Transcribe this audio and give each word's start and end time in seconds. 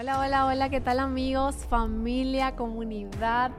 Hola, 0.00 0.18
hola, 0.18 0.46
hola, 0.46 0.70
¿qué 0.70 0.80
tal 0.80 0.98
amigos, 0.98 1.56
familia, 1.68 2.56
comunidad 2.56 3.50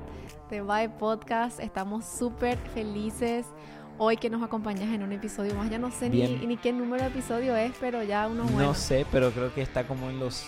de 0.49 0.61
Bye 0.61 0.89
Podcast? 0.89 1.59
Estamos 1.59 2.03
súper 2.03 2.57
felices 2.73 3.45
hoy 3.99 4.17
que 4.17 4.27
nos 4.31 4.41
acompañas 4.41 4.91
en 4.91 5.03
un 5.03 5.11
episodio 5.11 5.53
más. 5.53 5.69
Ya 5.69 5.77
no 5.77 5.91
sé 5.91 6.09
ni, 6.09 6.23
ni 6.47 6.57
qué 6.57 6.73
número 6.73 7.03
de 7.03 7.09
episodio 7.09 7.55
es, 7.55 7.73
pero 7.79 8.01
ya 8.01 8.27
uno 8.27 8.45
bueno. 8.45 8.69
No 8.69 8.73
sé, 8.73 9.05
pero 9.11 9.29
creo 9.29 9.53
que 9.53 9.61
está 9.61 9.85
como 9.85 10.09
en 10.09 10.19
los 10.19 10.43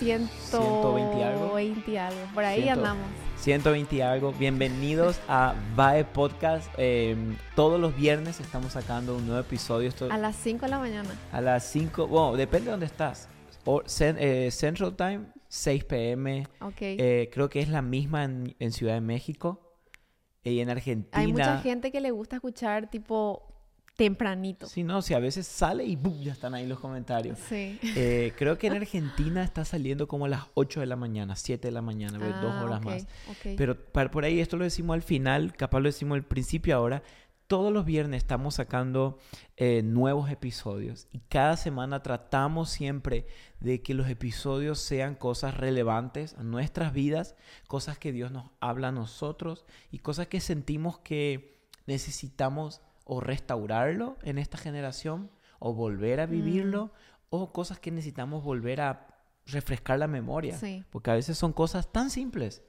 120 0.00 0.32
120 0.50 1.24
algo. 1.24 1.60
y 1.60 1.96
algo. 1.96 2.20
Por 2.34 2.42
ahí 2.42 2.62
Ciento- 2.62 2.80
andamos. 2.80 3.06
120 3.36 3.94
y 3.94 4.00
algo. 4.00 4.32
Bienvenidos 4.32 5.20
a 5.28 5.54
VAE 5.76 6.04
Podcast. 6.06 6.66
Eh, 6.76 7.14
todos 7.54 7.80
los 7.80 7.94
viernes 7.94 8.40
estamos 8.40 8.72
sacando 8.72 9.14
un 9.14 9.26
nuevo 9.28 9.40
episodio. 9.42 9.88
Esto 9.88 10.08
A 10.10 10.18
las 10.18 10.34
5 10.34 10.64
de 10.64 10.70
la 10.72 10.80
mañana. 10.80 11.10
a 11.30 11.40
las 11.40 11.62
5, 11.66 12.08
bueno, 12.08 12.32
depende 12.36 12.64
de 12.64 12.70
dónde 12.72 12.86
estás. 12.86 13.28
O- 13.64 13.82
eh, 14.00 14.48
Central 14.50 14.96
Time, 14.96 15.26
6 15.48 15.84
pm. 15.84 16.46
Ok. 16.60 16.74
Eh, 16.80 17.30
creo 17.32 17.48
que 17.48 17.60
es 17.60 17.68
la 17.68 17.82
misma 17.82 18.24
en, 18.24 18.54
en 18.58 18.72
Ciudad 18.72 18.94
de 18.94 19.00
México. 19.00 19.68
Y 20.44 20.58
en 20.60 20.70
Argentina. 20.70 21.08
Hay 21.22 21.32
mucha 21.32 21.58
gente 21.60 21.92
que 21.92 22.00
le 22.00 22.10
gusta 22.10 22.36
escuchar 22.36 22.90
tipo 22.90 23.48
tempranito. 23.96 24.66
Sí, 24.66 24.82
no, 24.82 25.02
si 25.02 25.14
a 25.14 25.18
veces 25.20 25.46
sale 25.46 25.84
y 25.84 25.96
¡bum! 25.96 26.20
ya 26.22 26.32
están 26.32 26.54
ahí 26.54 26.66
los 26.66 26.80
comentarios. 26.80 27.38
Sí. 27.48 27.78
Eh, 27.94 28.32
creo 28.38 28.58
que 28.58 28.66
en 28.66 28.72
Argentina 28.74 29.44
está 29.44 29.64
saliendo 29.64 30.08
como 30.08 30.24
a 30.24 30.28
las 30.28 30.44
8 30.54 30.80
de 30.80 30.86
la 30.86 30.96
mañana, 30.96 31.36
7 31.36 31.68
de 31.68 31.72
la 31.72 31.82
mañana, 31.82 32.18
ve, 32.18 32.26
dos 32.26 32.52
Ah, 32.54 32.64
horas 32.64 32.78
ok, 32.80 32.84
más. 32.84 33.02
ok. 33.28 33.54
Pero 33.56 33.76
par- 33.76 34.10
por 34.10 34.24
ahí, 34.24 34.40
esto 34.40 34.56
lo 34.56 34.64
decimos 34.64 34.94
al 34.94 35.02
final, 35.02 35.52
capaz 35.56 35.78
lo 35.80 35.88
decimos 35.88 36.16
al 36.16 36.24
principio 36.24 36.74
ahora. 36.74 37.02
Todos 37.52 37.70
los 37.70 37.84
viernes 37.84 38.22
estamos 38.22 38.54
sacando 38.54 39.18
eh, 39.58 39.82
nuevos 39.82 40.30
episodios 40.30 41.06
y 41.12 41.18
cada 41.18 41.58
semana 41.58 42.02
tratamos 42.02 42.70
siempre 42.70 43.26
de 43.60 43.82
que 43.82 43.92
los 43.92 44.08
episodios 44.08 44.78
sean 44.78 45.14
cosas 45.14 45.58
relevantes 45.58 46.32
a 46.38 46.44
nuestras 46.44 46.94
vidas, 46.94 47.36
cosas 47.68 47.98
que 47.98 48.10
Dios 48.10 48.32
nos 48.32 48.48
habla 48.60 48.88
a 48.88 48.92
nosotros 48.92 49.66
y 49.90 49.98
cosas 49.98 50.28
que 50.28 50.40
sentimos 50.40 51.00
que 51.00 51.60
necesitamos 51.86 52.80
o 53.04 53.20
restaurarlo 53.20 54.16
en 54.22 54.38
esta 54.38 54.56
generación 54.56 55.30
o 55.58 55.74
volver 55.74 56.20
a 56.20 56.26
vivirlo 56.26 56.90
o 57.28 57.52
cosas 57.52 57.78
que 57.78 57.90
necesitamos 57.90 58.42
volver 58.42 58.80
a 58.80 59.08
refrescar 59.44 59.98
la 59.98 60.08
memoria. 60.08 60.56
Sí. 60.56 60.86
Porque 60.88 61.10
a 61.10 61.16
veces 61.16 61.36
son 61.36 61.52
cosas 61.52 61.92
tan 61.92 62.08
simples, 62.08 62.62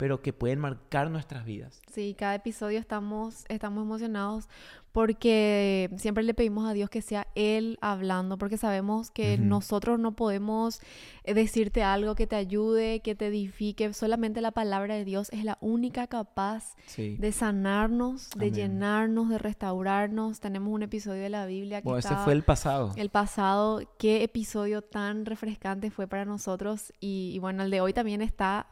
pero 0.00 0.22
que 0.22 0.32
pueden 0.32 0.58
marcar 0.58 1.10
nuestras 1.10 1.44
vidas. 1.44 1.82
Sí, 1.92 2.16
cada 2.18 2.34
episodio 2.34 2.78
estamos, 2.78 3.44
estamos 3.50 3.82
emocionados 3.84 4.48
porque 4.92 5.88
siempre 5.98 6.24
le 6.24 6.34
pedimos 6.34 6.68
a 6.68 6.72
Dios 6.72 6.90
que 6.90 7.02
sea 7.02 7.26
Él 7.34 7.78
hablando, 7.80 8.38
porque 8.38 8.56
sabemos 8.56 9.10
que 9.10 9.38
nosotros 9.38 9.98
no 10.00 10.16
podemos 10.16 10.80
eh, 11.24 11.34
decirte 11.34 11.82
algo 11.82 12.14
que 12.14 12.26
te 12.26 12.34
ayude, 12.36 13.00
que 13.00 13.14
te 13.14 13.26
edifique. 13.26 13.92
Solamente 13.92 14.40
la 14.40 14.50
palabra 14.52 14.94
de 14.96 15.04
Dios 15.04 15.28
es 15.32 15.44
la 15.44 15.58
única 15.60 16.06
capaz 16.06 16.74
Sí. 16.86 17.16
de 17.18 17.30
sanarnos, 17.30 18.30
de 18.30 18.46
Amén. 18.46 18.54
llenarnos, 18.54 19.28
de 19.28 19.38
restaurarnos. 19.38 20.40
Tenemos 20.40 20.72
un 20.72 20.82
episodio 20.82 21.22
de 21.22 21.30
la 21.30 21.46
Biblia 21.46 21.82
que 21.82 21.84
Bueno, 21.84 21.98
ese 21.98 22.16
fue 22.16 22.32
el 22.32 22.42
pasado. 22.42 22.92
el 22.96 23.10
pasado, 23.10 23.80
qué 23.98 24.24
episodio 24.24 24.82
tan 24.82 25.24
refrescante 25.26 25.90
fue 25.90 26.06
para 26.08 26.24
nosotros 26.24 26.92
y, 27.00 27.32
y 27.34 27.38
bueno, 27.38 27.62
el 27.62 27.70
de 27.70 27.80
hoy 27.80 27.92
también 27.92 28.22
está 28.22 28.66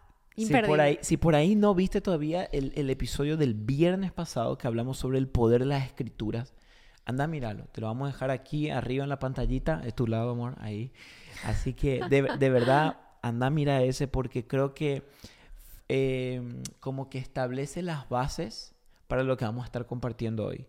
Si 0.46 0.52
por, 0.68 0.80
ahí, 0.80 0.98
si 1.02 1.16
por 1.16 1.34
ahí 1.34 1.54
no 1.56 1.74
viste 1.74 2.00
todavía 2.00 2.44
el, 2.44 2.72
el 2.76 2.90
episodio 2.90 3.36
del 3.36 3.54
viernes 3.54 4.12
pasado 4.12 4.56
que 4.58 4.66
hablamos 4.66 4.96
sobre 4.98 5.18
el 5.18 5.28
poder 5.28 5.60
de 5.60 5.66
las 5.66 5.84
escrituras, 5.86 6.54
anda 7.04 7.24
a 7.24 7.26
míralo. 7.26 7.64
Te 7.72 7.80
lo 7.80 7.86
vamos 7.88 8.08
a 8.08 8.12
dejar 8.12 8.30
aquí 8.30 8.70
arriba 8.70 9.02
en 9.04 9.08
la 9.10 9.18
pantallita. 9.18 9.82
Es 9.84 9.94
tu 9.94 10.06
lado, 10.06 10.30
amor, 10.30 10.54
ahí. 10.60 10.92
Así 11.44 11.72
que 11.74 12.00
de, 12.08 12.22
de 12.38 12.50
verdad, 12.50 12.98
anda 13.22 13.46
a 13.46 13.50
mirar 13.50 13.82
ese 13.82 14.06
porque 14.08 14.46
creo 14.46 14.74
que 14.74 15.02
eh, 15.88 16.42
como 16.80 17.08
que 17.08 17.18
establece 17.18 17.82
las 17.82 18.08
bases 18.08 18.74
para 19.06 19.22
lo 19.22 19.36
que 19.38 19.44
vamos 19.46 19.62
a 19.62 19.66
estar 19.66 19.86
compartiendo 19.86 20.44
hoy. 20.44 20.66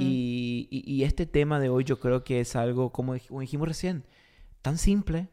Y, 0.00 0.68
y- 0.70 0.90
y 0.90 1.04
este 1.04 1.26
tema 1.26 1.60
de 1.60 1.68
hoy 1.68 1.84
yo 1.84 2.00
creo 2.00 2.24
que 2.24 2.40
es 2.40 2.56
algo, 2.56 2.90
como 2.90 3.12
dijimos 3.14 3.68
recién, 3.68 4.04
tan 4.62 4.78
simple, 4.78 5.28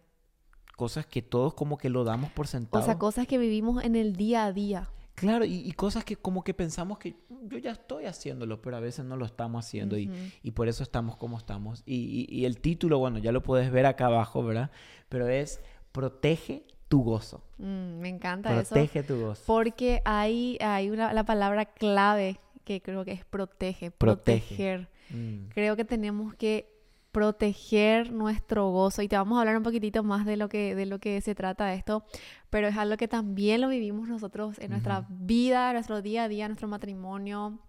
cosas 0.80 1.06
que 1.06 1.22
todos 1.22 1.54
como 1.54 1.78
que 1.78 1.90
lo 1.90 2.06
damos 2.06 2.32
por 2.32 2.46
O 2.46 2.48
sentado. 2.48 2.86
sea, 2.86 2.98
cosas 2.98 3.28
que 3.28 3.38
vivimos 3.38 3.84
en 3.84 3.98
el 3.98 4.16
día 4.16 4.46
a 4.46 4.54
día. 4.54 4.90
Claro, 5.16 5.44
y, 5.44 5.56
y 5.56 5.72
cosas 5.74 6.06
que 6.06 6.16
como 6.16 6.46
que 6.46 6.54
pensamos 6.54 6.98
que 6.98 7.16
"Mm, 7.28 7.50
yo 7.50 7.58
ya 7.58 7.72
estoy 7.72 8.06
haciéndolo, 8.06 8.62
pero 8.62 8.78
a 8.78 8.80
veces 8.80 9.04
no 9.04 9.18
lo 9.18 9.26
estamos 9.26 9.66
haciendo 9.66 9.98
y, 9.98 10.10
y 10.42 10.52
por 10.52 10.70
eso 10.70 10.82
estamos 10.82 11.18
como 11.18 11.38
estamos. 11.38 11.84
Y, 11.86 12.46
el 12.46 12.62
título, 12.62 12.98
bueno, 13.00 13.18
ya 13.18 13.34
lo 13.34 13.44
puedes 13.44 13.70
ver 13.72 13.86
acá 13.86 14.06
abajo, 14.06 14.42
¿verdad? 14.46 14.72
Pero 15.10 15.28
es 15.28 15.60
Protege 15.92 16.64
tu 16.88 17.04
gozo. 17.04 17.44
Mm, 17.58 18.00
me 18.00 18.08
encanta 18.08 18.58
eso. 18.58 18.74
Protege 18.74 19.04
tu 19.04 19.20
gozo. 19.20 19.44
Porque 19.46 20.02
hay, 20.06 20.58
hay 20.62 20.90
una, 20.90 21.12
la 21.14 21.26
palabra 21.26 21.66
clave 21.66 22.40
que 22.64 22.82
creo 22.82 23.04
que 23.04 23.12
es 23.12 23.26
protege, 23.26 23.92
Protege. 23.92 24.40
proteger. 24.56 24.90
Mm, 25.10 25.50
Creo 25.50 25.76
que 25.76 25.84
tenemos 25.84 26.34
que 26.36 26.79
proteger 27.12 28.12
nuestro 28.12 28.70
gozo 28.70 29.02
y 29.02 29.08
te 29.08 29.16
vamos 29.16 29.38
a 29.38 29.42
hablar 29.42 29.58
un 29.58 29.64
poquitito 29.64 30.04
más 30.04 30.26
de 30.26 30.38
lo 30.38 30.48
que 30.48 30.76
de 30.76 30.86
lo 30.86 31.00
que 31.00 31.20
se 31.22 31.36
trata 31.36 31.74
esto, 31.74 32.04
pero 32.50 32.68
es 32.68 32.78
algo 32.78 32.98
que 32.98 33.08
también 33.08 33.62
lo 33.62 33.70
vivimos 33.70 34.08
nosotros 34.08 34.60
en 34.60 34.72
nuestra 34.72 35.08
vida, 35.10 35.70
en 35.70 35.74
nuestro 35.74 36.02
día 36.02 36.24
a 36.24 36.28
día, 36.28 36.46
en 36.46 36.52
nuestro 36.52 36.68
matrimonio, 36.68 37.60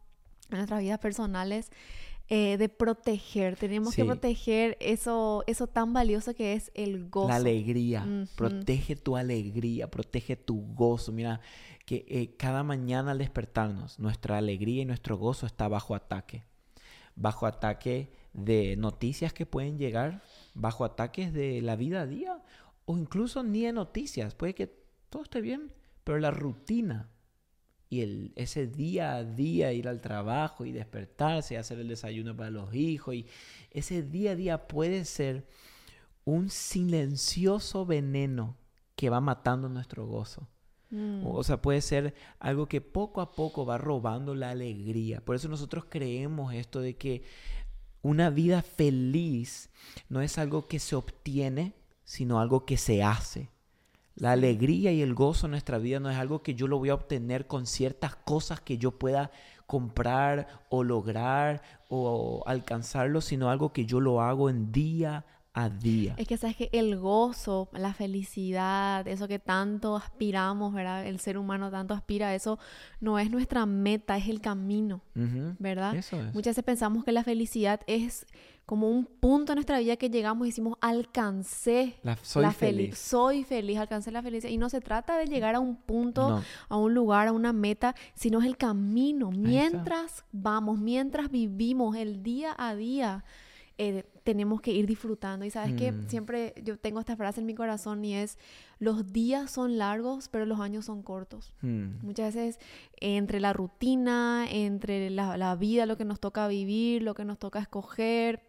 en 0.51 0.57
nuestras 0.59 0.81
vidas 0.81 0.99
personales. 0.99 1.71
eh, 2.33 2.59
de 2.59 2.69
proteger, 2.69 3.57
tenemos 3.57 3.93
que 3.93 4.05
proteger 4.05 4.77
eso, 4.79 5.43
eso 5.49 5.67
tan 5.67 5.93
valioso 5.93 6.33
que 6.33 6.53
es 6.53 6.71
el 6.75 7.09
gozo. 7.09 7.27
La 7.27 7.35
alegría. 7.35 8.07
Protege 8.37 8.95
tu 8.95 9.17
alegría, 9.17 9.91
protege 9.91 10.37
tu 10.37 10.65
gozo. 10.75 11.11
Mira, 11.11 11.41
que 11.87 12.07
eh, 12.09 12.37
cada 12.37 12.63
mañana 12.63 13.11
al 13.11 13.19
despertarnos, 13.19 13.99
nuestra 13.99 14.39
alegría 14.39 14.83
y 14.83 14.85
nuestro 14.85 15.17
gozo 15.17 15.45
está 15.45 15.67
bajo 15.67 15.97
ataque. 15.97 16.45
Bajo 17.17 17.47
ataque 17.47 18.13
de 18.33 18.77
noticias 18.77 19.33
que 19.33 19.47
pueden 19.47 19.79
llegar, 19.79 20.23
bajo 20.55 20.85
ataques 20.85 21.33
de 21.33 21.61
la 21.63 21.77
vida 21.77 22.03
a 22.03 22.07
día, 22.07 22.43
o 22.85 22.97
incluso 22.97 23.43
ni 23.43 23.63
de 23.63 23.73
noticias. 23.73 24.35
Puede 24.35 24.55
que 24.55 24.73
todo 25.09 25.23
esté 25.23 25.41
bien, 25.41 25.73
pero 26.05 26.19
la 26.19 26.31
rutina 26.31 27.11
y 27.89 28.03
el, 28.03 28.33
ese 28.37 28.69
día 28.69 29.17
a 29.17 29.25
día, 29.25 29.73
ir 29.73 29.89
al 29.89 30.01
trabajo 30.01 30.65
y 30.65 30.71
despertarse, 30.71 31.55
y 31.55 31.57
hacer 31.57 31.81
el 31.81 31.89
desayuno 31.89 32.37
para 32.37 32.51
los 32.51 32.73
hijos, 32.73 33.15
y 33.15 33.27
ese 33.73 34.03
día 34.03 34.33
a 34.33 34.37
día 34.37 34.69
puede 34.69 35.05
ser 35.05 35.47
un 36.25 36.51
silencioso 36.51 37.85
veneno 37.85 38.57
que 38.95 39.11
va 39.11 39.21
matando 39.21 39.69
nuestro 39.69 40.07
gozo. 40.07 40.49
Mm. 40.91 41.23
O 41.25 41.43
sea, 41.43 41.63
puede 41.63 41.81
ser 41.81 42.15
algo 42.39 42.67
que 42.67 42.81
poco 42.81 43.21
a 43.21 43.33
poco 43.33 43.65
va 43.65 43.79
robando 43.79 44.35
la 44.35 44.51
alegría. 44.51 45.25
Por 45.25 45.37
eso 45.37 45.49
nosotros 45.49 45.85
creemos 45.89 46.55
esto 46.55 46.81
de 46.81 46.97
que 46.97 47.23
una 48.03 48.31
vida 48.31 48.63
feliz 48.63 49.71
no 50.09 50.21
es 50.21 50.39
algo 50.39 50.67
que 50.67 50.79
se 50.79 50.97
obtiene, 50.97 51.75
sino 52.05 52.41
algo 52.41 52.65
que 52.65 52.77
se 52.77 53.03
hace. 53.03 53.51
La 54.15 54.33
alegría 54.33 54.93
y 54.93 55.03
el 55.03 55.15
gozo 55.15 55.47
en 55.47 55.53
nuestra 55.53 55.79
vida 55.79 56.01
no 56.01 56.11
es 56.11 56.17
algo 56.17 56.43
que 56.43 56.55
yo 56.55 56.67
lo 56.67 56.79
voy 56.79 56.91
a 56.91 56.95
obtener 56.95 57.47
con 57.47 57.67
ciertas 57.67 58.17
cosas 58.17 58.61
que 58.61 58.77
yo 58.77 58.99
pueda 58.99 59.31
comprar 59.67 60.49
o 60.69 60.83
lograr 60.83 61.63
o 61.89 62.43
alcanzarlo, 62.47 63.21
sino 63.21 63.51
algo 63.51 63.73
que 63.73 63.87
yo 63.87 64.01
lo 64.01 64.21
hago 64.21 64.51
en 64.51 64.73
día 64.73 65.25
a 65.63 65.71
día. 65.71 66.15
Es 66.17 66.27
que 66.29 66.37
sabes 66.37 66.57
que 66.57 66.69
el 66.73 66.97
gozo, 66.99 67.69
la 67.73 67.93
felicidad, 67.95 69.07
eso 69.09 69.29
que 69.29 69.39
tanto 69.39 69.97
aspiramos, 69.97 70.73
¿verdad? 70.73 71.07
El 71.07 71.21
ser 71.21 71.39
humano 71.39 71.71
tanto 71.71 71.95
aspira 71.95 72.29
a 72.29 72.35
eso, 72.35 72.59
no 73.01 73.19
es 73.19 73.31
nuestra 73.31 73.67
meta, 73.67 74.17
es 74.17 74.29
el 74.29 74.41
camino, 74.41 75.03
Ujú, 75.17 75.55
¿verdad? 75.59 75.95
Eso 75.95 76.17
es. 76.21 76.35
Muchas 76.35 76.53
veces 76.53 76.65
pensamos 76.65 77.05
que 77.05 77.13
la 77.13 77.25
felicidad 77.25 77.81
es 77.87 78.27
como 78.67 78.89
un 78.89 79.05
punto 79.05 79.53
en 79.53 79.57
nuestra 79.57 79.81
vida 79.81 79.97
que 79.97 80.11
llegamos 80.11 80.47
y 80.47 80.51
decimos, 80.51 80.77
alcancé 80.81 81.97
La- 82.05 82.17
soy 82.23 82.43
la 82.43 82.51
feli- 82.51 82.55
feliz. 82.55 82.99
soy 82.99 83.43
feliz, 83.45 83.79
alcancé 83.79 84.13
la 84.13 84.23
felicidad. 84.23 84.53
Y 84.53 84.59
no 84.59 84.69
se 84.69 84.81
trata 84.81 85.17
de 85.17 85.27
llegar 85.27 85.55
a 85.57 85.61
un 85.61 85.75
punto, 85.77 86.29
No. 86.31 86.43
a 86.69 86.77
un 86.77 86.95
lugar, 86.95 87.29
a 87.29 87.33
una 87.33 87.53
meta, 87.53 87.95
sino 88.15 88.39
es 88.41 88.47
el 88.47 88.57
camino. 88.57 89.31
Mientras 89.33 90.25
vamos, 90.33 90.79
mientras 90.79 91.31
vivimos 91.31 91.97
el 91.97 92.23
día 92.23 92.55
a 92.57 92.75
día, 92.77 93.25
eh, 93.79 94.05
tenemos 94.31 94.61
que 94.61 94.73
ir 94.73 94.87
disfrutando. 94.87 95.45
Y 95.45 95.51
sabes 95.51 95.75
que 95.75 95.91
Mm. 95.93 96.09
siempre 96.09 96.55
yo 96.65 96.79
tengo 96.79 97.01
esta 97.01 97.17
frase 97.17 97.41
en 97.41 97.47
mi 97.47 97.55
corazón 97.55 98.05
y 98.05 98.15
es, 98.15 98.39
los 98.79 99.13
días 99.13 99.51
son 99.51 99.77
largos, 99.79 100.29
pero 100.29 100.47
los 100.47 100.61
años 100.61 100.85
son 100.85 101.03
cortos. 101.03 101.53
Hmm. 101.63 101.97
Muchas 102.03 102.35
veces 102.35 102.59
entre 103.01 103.41
la 103.41 103.53
rutina, 103.53 104.47
entre 104.51 105.11
la, 105.11 105.37
la 105.37 105.55
vida, 105.57 105.87
lo 105.87 105.97
que 105.97 106.05
nos 106.05 106.21
toca 106.21 106.47
vivir, 106.49 107.03
lo 107.03 107.15
que 107.15 107.25
nos 107.25 107.39
toca 107.39 107.59
escoger, 107.59 108.43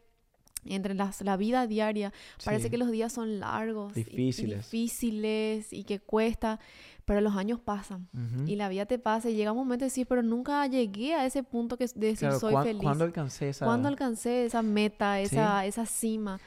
entre 0.66 0.94
las- 0.94 1.22
la 1.22 1.38
vida 1.38 1.66
diaria, 1.68 2.14
parece 2.46 2.66
Sí. 2.66 2.70
que 2.70 2.78
los 2.78 2.92
días 2.92 3.12
son 3.14 3.40
largos, 3.40 3.96
y- 3.98 4.02
y 4.02 4.04
Difíciles. 4.04 4.70
difíciles 4.72 5.74
y 5.74 5.84
que 5.84 6.00
cuesta, 6.00 6.60
pero 7.06 7.20
los 7.22 7.36
años 7.36 7.60
pasan 7.60 8.08
y 8.46 8.56
la 8.56 8.70
vida 8.70 8.86
te 8.86 9.00
pasa 9.00 9.30
y 9.30 9.36
llega 9.36 9.52
un 9.52 9.58
momento 9.58 9.84
de 9.84 9.88
decir, 9.88 10.06
pero 10.08 10.22
nunca 10.24 10.66
llegué 10.68 11.14
a 11.16 11.26
ese 11.26 11.44
punto 11.44 11.78
que 11.78 11.86
de 11.88 12.08
decir 12.08 12.28
Claro, 12.28 12.40
soy 12.40 12.52
¿cuán- 12.54 12.64
feliz. 12.66 12.82
¿Cuándo 12.84 13.04
alcancé 13.04 13.50
esa...? 13.50 13.66
¿Cuándo 13.66 13.88
alcancé 13.88 14.46
esa 14.46 14.62
meta, 14.62 15.20
esa, 15.20 15.66
esa 15.66 15.86
cima? 15.86 16.40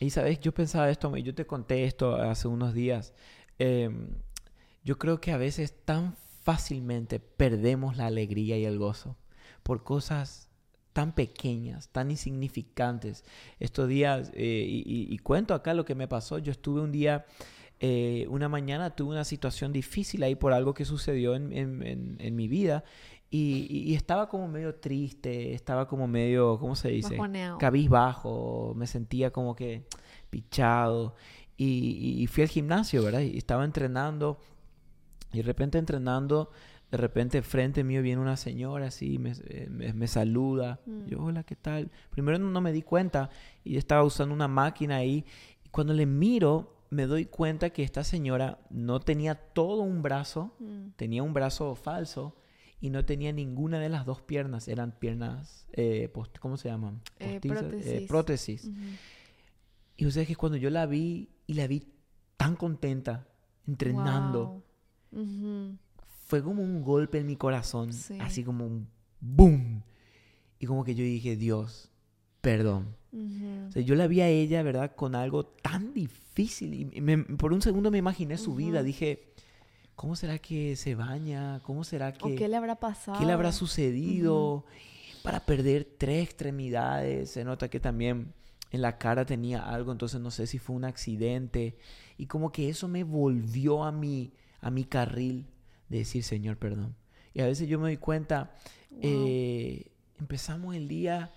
Y 0.00 0.10
sabes, 0.10 0.40
yo 0.40 0.52
pensaba 0.54 0.88
esto, 0.90 1.14
yo 1.16 1.34
te 1.34 1.46
conté 1.46 1.84
esto 1.84 2.14
hace 2.16 2.48
unos 2.48 2.72
días. 2.72 3.12
Em, 3.58 4.08
yo 4.84 4.96
creo 4.96 5.20
que 5.20 5.32
a 5.32 5.36
veces 5.36 5.74
tan 5.84 6.14
fácilmente 6.42 7.20
perdemos 7.20 7.96
la 7.96 8.06
alegría 8.06 8.56
y 8.56 8.64
el 8.64 8.78
gozo 8.78 9.16
por 9.62 9.82
cosas 9.84 10.47
tan 10.98 11.12
pequeñas, 11.12 11.90
tan 11.90 12.10
insignificantes. 12.10 13.22
Estos 13.60 13.86
días, 13.86 14.32
eh, 14.34 14.66
y, 14.66 15.16
cuento 15.18 15.54
acá 15.54 15.72
lo 15.72 15.84
que 15.84 15.94
me 15.94 16.08
pasó, 16.08 16.38
yo 16.38 16.50
estuve 16.50 16.80
un 16.80 16.90
día, 16.90 17.24
eh, 17.78 18.26
una 18.28 18.48
mañana 18.48 18.90
tuve 18.90 19.10
una 19.10 19.22
situación 19.22 19.72
difícil 19.72 20.24
ahí 20.24 20.34
por 20.34 20.52
algo 20.52 20.74
que 20.74 20.84
sucedió 20.84 21.36
en, 21.36 22.34
mi 22.34 22.48
vida 22.48 22.82
y, 23.30 23.94
estaba 23.94 24.28
como 24.28 24.48
medio 24.48 24.74
triste, 24.74 25.54
estaba 25.54 25.86
como 25.86 26.08
medio, 26.08 26.58
¿cómo 26.58 26.74
se 26.74 26.88
dice? 26.88 27.16
Cabizbajo, 27.60 28.72
me 28.74 28.88
sentía 28.88 29.30
como 29.30 29.54
que 29.54 29.86
pichado. 30.30 31.14
Y, 31.56 32.16
y, 32.20 32.26
fui 32.26 32.42
al 32.42 32.48
gimnasio, 32.48 33.04
¿verdad? 33.04 33.20
Y 33.20 33.38
estaba 33.38 33.64
entrenando. 33.64 34.40
Y 35.32 35.36
de 35.36 35.42
repente 35.44 35.78
entrenando, 35.78 36.50
de 36.90 36.96
repente 36.96 37.42
frente 37.42 37.84
mío 37.84 38.02
viene 38.02 38.20
una 38.20 38.36
señora 38.36 38.86
así, 38.86 39.18
me, 39.18 39.32
eh, 39.48 39.68
me, 39.68 40.08
saluda. 40.08 40.80
Mm. 40.86 41.06
Yo, 41.06 41.22
hola, 41.22 41.42
¿qué 41.44 41.54
tal? 41.54 41.90
Primero 42.10 42.38
no, 42.38 42.60
me 42.60 42.72
di 42.72 42.82
cuenta 42.82 43.30
y 43.62 43.76
estaba 43.76 44.02
usando 44.04 44.34
una 44.34 44.48
máquina 44.48 44.96
ahí. 44.96 45.24
Y 45.64 45.68
cuando 45.68 45.92
le 45.92 46.06
miro, 46.06 46.84
me 46.90 47.06
doy 47.06 47.26
cuenta 47.26 47.70
que 47.70 47.82
esta 47.82 48.04
señora 48.04 48.58
no 48.70 49.00
tenía 49.00 49.34
todo 49.34 49.82
un 49.82 50.02
brazo, 50.02 50.54
mm. 50.60 50.90
tenía 50.96 51.22
un 51.22 51.34
brazo 51.34 51.74
falso 51.74 52.36
y 52.80 52.88
no 52.88 53.04
tenía 53.04 53.32
ninguna 53.32 53.78
de 53.80 53.90
las 53.90 54.06
dos 54.06 54.22
piernas. 54.22 54.66
Eran 54.66 54.92
piernas, 54.92 55.68
eh, 55.72 56.10
¿cómo 56.40 56.56
se 56.56 56.70
llaman? 56.70 57.02
Eh, 57.18 57.40
prótesis. 57.42 58.08
prótesis. 58.08 58.70
Y 59.96 60.06
o 60.06 60.10
sea 60.10 60.24
que 60.24 60.36
cuando 60.36 60.56
yo 60.56 60.70
la 60.70 60.86
vi 60.86 61.28
y 61.46 61.54
la 61.54 61.66
vi 61.66 61.82
tan 62.38 62.56
contenta, 62.56 63.26
entrenando, 63.66 64.62
fue 66.28 66.42
como 66.42 66.62
un 66.62 66.82
golpe 66.82 67.18
en 67.18 67.26
mi 67.26 67.36
corazón, 67.36 67.90
así 68.20 68.44
como 68.44 68.66
un 68.66 68.86
boom. 69.18 69.82
Y 70.58 70.66
como 70.66 70.84
que 70.84 70.94
yo 70.94 71.02
dije, 71.02 71.36
Dios, 71.36 71.90
perdón. 72.42 72.94
o 73.68 73.72
sea, 73.72 73.80
yo 73.80 73.94
la 73.94 74.06
vi 74.06 74.20
a 74.20 74.28
ella, 74.28 74.62
¿verdad? 74.62 74.94
Con 74.94 75.14
algo 75.14 75.46
tan 75.46 75.94
difícil. 75.94 76.90
Y 76.92 77.16
por 77.36 77.54
un 77.54 77.62
segundo 77.62 77.90
me 77.90 77.96
imaginé 77.96 78.36
su 78.36 78.54
vida. 78.54 78.82
Dije, 78.82 79.32
¿cómo 79.94 80.16
será 80.16 80.38
que 80.38 80.76
se 80.76 80.94
baña? 80.94 81.62
¿Cómo 81.62 81.82
será 81.82 82.12
que... 82.12 82.34
¿Qué 82.34 82.46
le 82.46 82.56
habrá 82.56 82.74
pasado? 82.78 83.18
¿Qué 83.18 83.24
le 83.24 83.32
habrá 83.32 83.50
sucedido? 83.50 84.66
Para 85.22 85.46
perder 85.46 85.88
tres 85.96 86.24
extremidades. 86.24 87.30
Se 87.30 87.42
nota 87.42 87.70
que 87.70 87.80
también 87.80 88.34
en 88.70 88.82
la 88.82 88.98
cara 88.98 89.24
tenía 89.24 89.66
algo, 89.66 89.92
entonces 89.92 90.20
no 90.20 90.30
sé 90.30 90.46
si 90.46 90.58
fue 90.58 90.76
un 90.76 90.84
accidente. 90.84 91.78
Y 92.18 92.26
como 92.26 92.52
que 92.52 92.68
eso 92.68 92.86
me 92.86 93.02
volvió 93.02 93.82
a 93.82 93.92
mi, 93.92 94.34
a 94.60 94.70
mi 94.70 94.84
carril 94.84 95.46
de 95.88 95.98
decir, 95.98 96.22
Señor, 96.22 96.56
perdón. 96.56 96.94
Y 97.34 97.40
a 97.40 97.46
veces 97.46 97.68
yo 97.68 97.78
me 97.78 97.88
doy 97.88 97.96
cuenta, 97.96 98.54
eh, 99.00 99.92
empezamos 100.18 100.74
el 100.74 100.88
día 100.88 101.30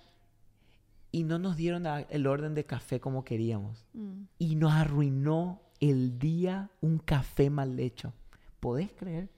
y 1.10 1.24
no 1.24 1.38
nos 1.38 1.56
dieron 1.56 1.86
el 1.86 2.26
orden 2.26 2.54
de 2.54 2.64
café 2.64 3.00
como 3.00 3.24
queríamos. 3.24 3.86
Mm. 3.92 4.22
Y 4.38 4.56
nos 4.56 4.72
arruinó 4.72 5.60
el 5.80 6.18
día 6.18 6.70
un 6.80 6.98
café 6.98 7.50
mal 7.50 7.78
hecho. 7.78 8.14
¿Podés 8.60 8.92
creer? 8.92 9.28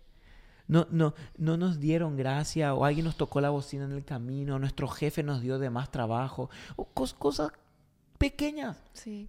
No, 0.66 0.86
no, 0.90 1.14
no 1.36 1.56
nos 1.56 1.78
dieron 1.78 2.16
gracia 2.16 2.74
o 2.74 2.84
alguien 2.84 3.04
nos 3.04 3.16
tocó 3.16 3.40
la 3.40 3.50
bocina 3.50 3.84
en 3.84 3.92
el 3.92 4.04
camino, 4.04 4.58
nuestro 4.58 4.88
jefe 4.88 5.22
nos 5.22 5.42
dio 5.42 5.58
de 5.58 5.68
más 5.68 5.90
trabajo, 5.90 6.48
o 6.76 6.86
cosas 6.86 7.52
pequeñas. 8.18 8.76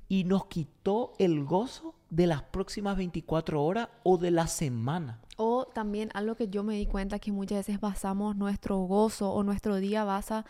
Y 0.07 0.23
nos 0.23 0.45
quitó 0.45 1.13
el 1.19 1.43
gozo 1.43 1.95
de 2.09 2.27
las 2.27 2.43
próximas 2.43 2.97
24 2.97 3.63
horas 3.63 3.89
o 4.03 4.17
de 4.17 4.31
la 4.31 4.47
semana. 4.47 5.19
O 5.37 5.65
también 5.65 6.09
algo 6.13 6.35
que 6.35 6.47
yo 6.47 6.63
me 6.63 6.75
di 6.75 6.85
cuenta 6.85 7.19
que 7.19 7.31
muchas 7.31 7.59
veces 7.59 7.79
basamos 7.79 8.35
nuestro 8.35 8.77
gozo 8.77 9.31
o 9.31 9.43
nuestro 9.43 9.77
día 9.77 10.03
basa 10.03 10.45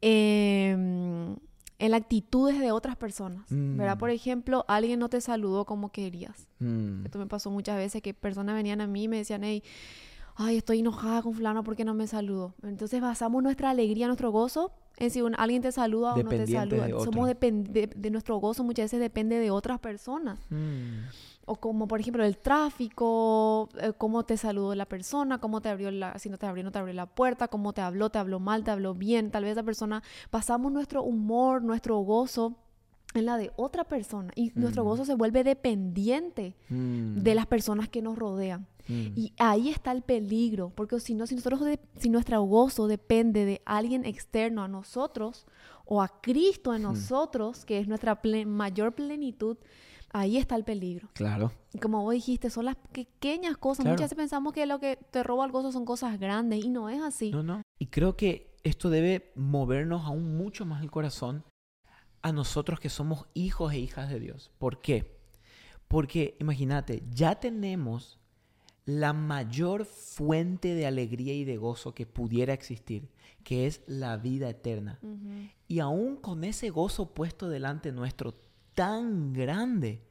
en 0.00 1.40
las 1.78 2.00
actitudes 2.00 2.60
de 2.60 2.70
otras 2.70 2.96
personas. 2.96 3.46
¿Verdad? 3.50 3.96
Mm. 3.96 3.98
Por 3.98 4.10
ejemplo, 4.10 4.64
alguien 4.68 5.00
no 5.00 5.08
te 5.08 5.20
saludó 5.20 5.64
como 5.64 5.90
querías. 5.90 6.46
Mm. 6.60 7.04
Esto 7.06 7.18
me 7.18 7.26
pasó 7.26 7.50
muchas 7.50 7.76
veces 7.76 8.02
que 8.02 8.14
personas 8.14 8.54
venían 8.54 8.80
a 8.80 8.86
mí 8.86 9.04
y 9.04 9.08
me 9.08 9.16
decían, 9.18 9.42
hey, 9.42 9.62
ay, 10.36 10.58
estoy 10.58 10.80
enojada 10.80 11.22
con 11.22 11.34
fulano 11.34 11.64
porque 11.64 11.84
no 11.84 11.94
me 11.94 12.06
saludó. 12.06 12.54
Entonces 12.62 13.00
basamos 13.00 13.42
nuestra 13.42 13.70
alegría, 13.70 14.06
nuestro 14.06 14.30
gozo 14.30 14.72
en 14.98 15.10
si 15.10 15.20
alguien 15.36 15.62
te 15.62 15.72
saluda 15.72 16.14
o 16.14 16.22
no 16.22 16.28
te 16.28 16.46
saluda. 16.46 16.88
Somos 17.04 17.28
de, 17.28 17.90
de, 17.94 18.10
nuestro 18.10 18.36
gozo 18.36 18.64
muchas 18.64 18.84
veces 18.84 19.00
depende 19.00 19.38
de 19.38 19.50
otras 19.50 19.80
personas. 19.80 20.38
Mm. 20.50 21.06
O 21.44 21.56
como 21.56 21.88
por 21.88 22.00
ejemplo 22.00 22.24
el 22.24 22.38
tráfico, 22.38 23.68
eh, 23.80 23.92
cómo 23.98 24.24
te 24.24 24.36
saludó 24.36 24.74
la 24.74 24.86
persona, 24.86 25.38
cómo 25.38 25.60
te 25.60 25.70
abrió 25.70 25.90
la, 25.90 26.18
si 26.18 26.28
no 26.28 26.38
te 26.38 26.46
abrió, 26.46 26.62
no 26.62 26.70
te 26.70 26.78
abrió 26.78 26.94
la 26.94 27.06
puerta, 27.06 27.48
cómo 27.48 27.72
te 27.72 27.80
habló, 27.80 28.10
te 28.10 28.18
habló 28.18 28.38
mal, 28.38 28.62
te 28.62 28.70
habló 28.70 28.94
bien. 28.94 29.30
Tal 29.30 29.44
vez 29.44 29.56
la 29.56 29.64
persona, 29.64 30.02
pasamos 30.30 30.70
nuestro 30.70 31.02
humor, 31.02 31.62
nuestro 31.62 31.98
gozo 31.98 32.56
en 33.14 33.26
la 33.26 33.36
de 33.36 33.52
otra 33.56 33.84
persona 33.84 34.32
y 34.34 34.52
nuestro 34.54 34.84
mm. 34.84 34.86
gozo 34.86 35.04
se 35.04 35.14
vuelve 35.14 35.44
dependiente 35.44 36.54
mm. 36.68 37.16
de 37.16 37.34
las 37.34 37.46
personas 37.46 37.88
que 37.88 38.02
nos 38.02 38.16
rodean. 38.16 38.66
Mm. 38.88 39.08
Y 39.16 39.32
ahí 39.38 39.68
está 39.68 39.92
el 39.92 40.02
peligro, 40.02 40.72
porque 40.74 40.98
si 41.00 41.14
no, 41.14 41.26
si 41.26 41.34
nosotros, 41.34 41.60
si 41.98 42.08
nuestro 42.08 42.42
gozo 42.42 42.86
depende 42.86 43.44
de 43.44 43.62
alguien 43.64 44.04
externo 44.04 44.62
a 44.62 44.68
nosotros 44.68 45.46
o 45.84 46.02
a 46.02 46.20
Cristo 46.20 46.74
en 46.74 46.82
nosotros, 46.82 47.64
que 47.64 47.78
es 47.78 47.88
nuestra 47.88 48.20
mayor 48.46 48.94
plenitud, 48.94 49.56
ahí 50.12 50.36
está 50.36 50.56
el 50.56 50.64
peligro. 50.64 51.08
Claro. 51.14 51.52
Y 51.72 51.78
como 51.78 52.02
vos 52.02 52.14
dijiste, 52.14 52.50
son 52.50 52.66
las 52.66 52.76
pequeñas 52.76 53.56
cosas. 53.56 53.86
Muchas 53.86 54.02
veces 54.02 54.16
pensamos 54.16 54.52
que 54.52 54.66
lo 54.66 54.78
que 54.78 54.96
te 55.10 55.22
roba 55.22 55.44
el 55.44 55.52
gozo 55.52 55.72
son 55.72 55.84
cosas 55.84 56.18
grandes 56.18 56.64
y 56.64 56.68
no 56.68 56.88
es 56.88 57.00
así. 57.00 57.30
No, 57.30 57.42
no. 57.42 57.62
Y 57.78 57.86
creo 57.86 58.16
que 58.16 58.54
esto 58.62 58.90
debe 58.90 59.32
movernos 59.34 60.04
aún 60.04 60.36
mucho 60.36 60.64
más 60.64 60.82
el 60.82 60.90
corazón 60.90 61.44
a 62.22 62.32
nosotros 62.32 62.78
que 62.78 62.88
somos 62.88 63.26
hijos 63.34 63.72
e 63.72 63.78
hijas 63.78 64.08
de 64.08 64.20
Dios. 64.20 64.50
¿Por 64.58 64.80
qué? 64.80 65.18
Porque 65.88 66.36
imagínate, 66.40 67.02
ya 67.10 67.34
tenemos 67.34 68.18
la 68.84 69.12
mayor 69.12 69.84
fuente 69.84 70.74
de 70.74 70.86
alegría 70.86 71.34
y 71.34 71.44
de 71.44 71.56
gozo 71.56 71.94
que 71.94 72.06
pudiera 72.06 72.52
existir, 72.52 73.08
que 73.44 73.66
es 73.66 73.82
la 73.86 74.16
vida 74.16 74.48
eterna. 74.48 74.98
Y 75.68 75.78
aún 75.80 76.16
con 76.16 76.44
ese 76.44 76.70
gozo 76.70 77.14
puesto 77.14 77.48
delante 77.48 77.92
nuestro 77.92 78.34
tan 78.74 79.32
grande, 79.32 80.02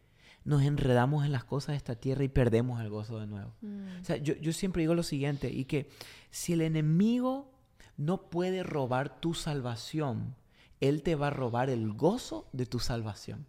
nos 0.43 0.63
enredamos 0.63 1.25
en 1.25 1.31
las 1.31 1.43
cosas 1.43 1.73
de 1.73 1.77
esta 1.77 1.95
tierra 1.95 2.23
y 2.23 2.29
perdemos 2.29 2.81
el 2.81 2.89
gozo 2.89 3.19
de 3.19 3.27
nuevo. 3.27 3.53
Mm. 3.61 4.01
O 4.01 4.05
sea, 4.05 4.17
yo, 4.17 4.35
yo 4.35 4.53
siempre 4.53 4.81
digo 4.81 4.95
lo 4.95 5.03
siguiente, 5.03 5.51
y 5.51 5.65
que 5.65 5.89
si 6.29 6.53
el 6.53 6.61
enemigo 6.61 7.51
no 7.97 8.29
puede 8.29 8.63
robar 8.63 9.19
tu 9.19 9.33
salvación, 9.33 10.35
él 10.79 11.03
te 11.03 11.15
va 11.15 11.27
a 11.27 11.31
robar 11.31 11.69
el 11.69 11.93
gozo 11.93 12.49
de 12.53 12.65
tu 12.65 12.79
salvación. 12.79 13.45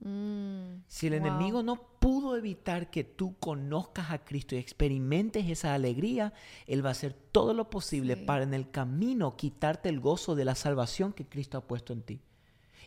Mm, 0.00 0.82
si 0.86 1.08
el 1.08 1.14
enemigo 1.14 1.62
no 1.62 1.76
pudo 1.98 2.36
evitar 2.36 2.88
que 2.90 3.02
tú 3.02 3.36
conozcas 3.38 4.12
a 4.12 4.24
Cristo 4.24 4.54
y 4.54 4.58
experimentes 4.58 5.46
esa 5.48 5.74
alegría, 5.74 6.32
Él 6.66 6.84
va 6.84 6.90
a 6.90 6.92
hacer 6.92 7.14
todo 7.32 7.52
lo 7.52 7.68
posible 7.68 8.16
para 8.16 8.44
en 8.44 8.54
el 8.54 8.70
camino 8.70 9.36
quitarte 9.36 9.88
el 9.88 10.00
gozo 10.00 10.36
de 10.36 10.44
la 10.44 10.54
salvación 10.54 11.12
que 11.12 11.26
Cristo 11.26 11.58
ha 11.58 11.66
puesto 11.66 11.92
en 11.92 12.02
ti. 12.02 12.20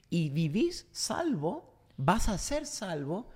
Y 0.10 0.30
vivís 0.30 0.88
salvo, 0.92 1.74
vas 1.98 2.30
a 2.30 2.38
ser 2.38 2.66
salvo, 2.66 3.30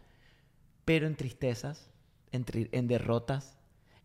pero 0.86 1.08
en 1.08 1.16
tristezas, 1.16 1.90
en, 2.32 2.46
en 2.72 2.88
derrotas, 2.88 3.58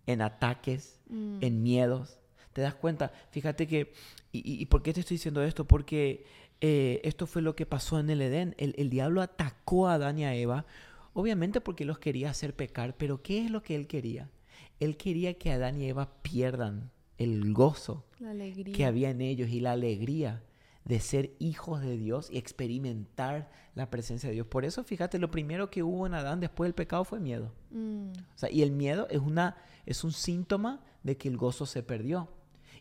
en 0.07 0.23
ataques, 0.23 1.01
mm. 1.09 1.39
en 1.43 1.63
miedos. 1.63 2.19
¿Te 2.53 2.63
das 2.63 2.75
cuenta? 2.75 3.13
Fíjate 3.31 3.69
que, 3.69 3.93
y, 4.33 4.63
y, 4.63 4.67
por 4.67 4.83
qué 4.83 4.93
te 4.93 5.01
estoy 5.01 5.17
diciendo 5.17 5.43
esto? 5.43 5.65
Porque 5.65 6.25
eh, 6.61 7.01
esto 7.05 7.27
fue 7.27 7.43
lo 7.43 7.57
que 7.57 7.67
pasó 7.67 7.99
en 7.99 8.11
el 8.11 8.21
Edén. 8.21 8.55
El, 8.59 8.91
diablo 8.91 9.23
atacó 9.23 9.89
a 9.89 9.95
Adán 9.95 10.19
y 10.19 10.25
a 10.25 10.35
Eva, 10.35 10.67
obviamente 11.13 11.61
porque 11.61 11.85
los 11.85 11.99
quería 11.99 12.31
hacer 12.31 12.55
pecar, 12.55 12.97
pero 12.97 13.23
¿qué 13.23 13.45
es 13.45 13.51
lo 13.51 13.63
que 13.63 13.75
él 13.75 13.87
quería? 13.87 14.31
Él 14.79 14.97
quería 14.97 15.35
que 15.35 15.53
Adán 15.53 15.81
y 15.81 15.89
Eva 15.89 16.23
pierdan 16.23 16.91
el 17.19 17.53
gozo 17.53 18.07
que 18.73 18.85
había 18.85 19.11
en 19.11 19.21
ellos 19.21 19.51
y 19.51 19.61
la 19.61 19.73
alegría 19.73 20.43
de 20.85 21.01
ser 21.01 21.35
hijos 21.39 21.83
de 21.83 21.97
Dios 21.97 22.31
y 22.31 22.39
experimentar 22.39 23.51
la 23.75 23.91
presencia 23.91 24.29
de 24.29 24.35
Dios. 24.35 24.47
Por 24.47 24.65
eso, 24.65 24.83
fíjate, 24.83 25.19
lo 25.19 25.31
primero 25.31 25.71
que 25.71 25.83
hubo 25.83 26.07
en 26.07 26.15
Adán 26.15 26.41
después 26.41 26.69
del 26.69 26.75
pecado 26.75 27.05
fue 27.05 27.21
miedo. 27.21 27.53
Mm. 27.71 28.11
O 28.11 28.39
sea, 28.39 28.51
y 28.51 28.63
el 28.63 28.73
miedo 28.73 29.07
es, 29.11 29.21
una, 29.21 29.57
es 29.87 30.03
un 30.05 30.13
síntoma 30.13 30.83
de 31.03 31.17
que 31.17 31.29
el 31.29 31.37
gozo 31.37 31.67
se 31.67 31.83
perdió. 31.83 32.29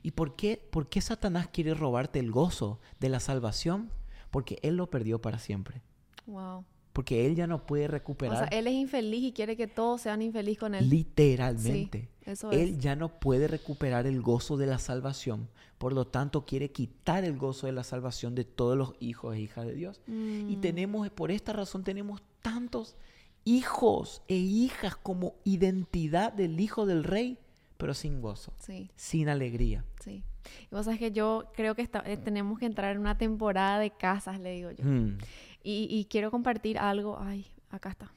¿Y 0.02 0.12
por 0.12 0.36
qué, 0.36 0.62
por 0.72 0.90
qué 0.90 1.02
Satanás 1.02 1.50
quiere 1.52 1.74
robarte 1.74 2.20
el 2.20 2.32
gozo 2.32 2.80
de 3.00 3.10
la 3.10 3.20
salvación? 3.20 3.92
Porque 4.32 4.60
Él 4.62 4.78
lo 4.78 4.90
perdió 4.90 5.22
para 5.22 5.40
siempre. 5.40 5.82
Wow. 6.26 6.64
Porque 6.94 7.26
él 7.26 7.36
ya 7.36 7.48
no 7.48 7.66
puede 7.66 7.88
recuperar. 7.88 8.36
O 8.36 8.40
sea, 8.40 8.48
él 8.48 8.68
es 8.68 8.74
infeliz 8.74 9.24
y 9.24 9.32
quiere 9.32 9.56
que 9.56 9.68
todos 9.68 10.02
sean 10.02 10.22
infelices 10.22 10.60
con 10.60 10.76
él. 10.76 10.90
Literalmente. 10.90 12.10
él 12.52 12.78
ya 12.80 12.96
no 12.96 13.20
puede 13.20 13.48
recuperar 13.48 14.06
el 14.06 14.22
gozo 14.22 14.58
de 14.58 14.68
la 14.68 14.80
salvación. 14.80 15.50
Por 15.78 15.94
lo 15.94 16.08
tanto, 16.08 16.46
quiere 16.46 16.72
quitar 16.72 17.24
el 17.24 17.38
gozo 17.38 17.68
de 17.68 17.74
la 17.74 17.84
salvación 17.84 18.36
de 18.36 18.44
todos 18.44 18.78
los 18.78 18.96
hijos 19.00 19.36
e 19.36 19.40
hijas 19.40 19.66
de 19.66 19.76
Dios. 19.76 20.02
Y 20.08 20.12
mm. 20.58 20.62
tenemos, 20.62 21.10
por 21.12 21.32
esta 21.32 21.54
razón, 21.54 21.84
tenemos 21.84 22.22
tantos 22.42 22.98
hijos 23.46 24.22
e 24.28 24.36
hijas 24.36 24.96
como 24.98 25.36
identidad 25.44 26.34
del 26.34 26.60
hijo 26.60 26.86
del 26.86 27.04
rey, 27.04 27.38
pero 27.80 27.94
sin 27.94 28.22
gozo, 28.22 28.52
sin 28.98 29.30
alegría. 29.30 29.86
Sí. 30.02 30.22
Y 30.70 30.76
vos 30.76 30.84
sabes 30.84 31.00
que 31.00 31.14
yo 31.14 31.46
creo 31.56 31.76
que 31.76 31.90
eh, 32.06 32.18
tenemos 32.18 32.60
que 32.60 32.66
entrar 32.66 32.92
en 32.94 33.00
una 33.00 33.18
temporada 33.18 33.80
de 33.80 33.90
casas, 33.90 34.38
le 34.38 34.52
digo 34.52 34.72
yo. 34.72 34.84
Mm. 34.84 35.18
Y, 35.64 36.06
quiero 36.10 36.30
compartir 36.30 36.78
algo. 36.78 37.18
Ay, 37.22 37.46
acá 37.70 37.90
está. 37.90 38.12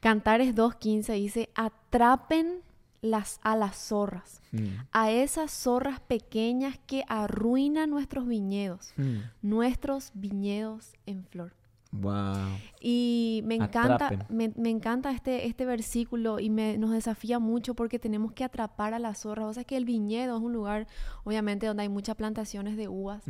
Cantares 0.00 0.54
2.15 0.54 1.14
dice, 1.14 1.48
atrapen 1.54 2.60
las, 3.00 3.40
a 3.42 3.56
las 3.56 3.76
zorras, 3.76 4.42
mm. 4.52 4.66
a 4.92 5.10
esas 5.10 5.52
zorras 5.52 6.00
pequeñas 6.00 6.78
que 6.86 7.04
arruinan 7.08 7.88
nuestros 7.88 8.26
viñedos, 8.26 8.92
mm. 8.98 9.18
nuestros 9.40 10.10
viñedos 10.12 10.92
en 11.06 11.24
flor. 11.24 11.54
Wow. 11.92 12.58
Y 12.80 13.42
me 13.44 13.56
encanta, 13.56 14.26
me, 14.30 14.50
encanta 14.70 15.12
este, 15.12 15.46
este 15.46 15.66
versículo 15.66 16.40
y 16.40 16.48
me, 16.48 16.78
nos 16.78 16.90
desafía 16.90 17.38
mucho 17.38 17.74
porque 17.74 17.98
tenemos 17.98 18.32
que 18.32 18.44
atrapar 18.44 18.94
a 18.94 18.98
las 18.98 19.20
zorras. 19.20 19.46
O 19.46 19.52
sea 19.52 19.64
que 19.64 19.76
el 19.76 19.84
viñedo 19.84 20.36
es 20.38 20.42
un 20.42 20.54
lugar, 20.54 20.88
obviamente, 21.24 21.66
donde 21.66 21.82
hay 21.82 21.90
muchas 21.90 22.16
plantaciones 22.16 22.78
de 22.78 22.88
uvas. 22.88 23.22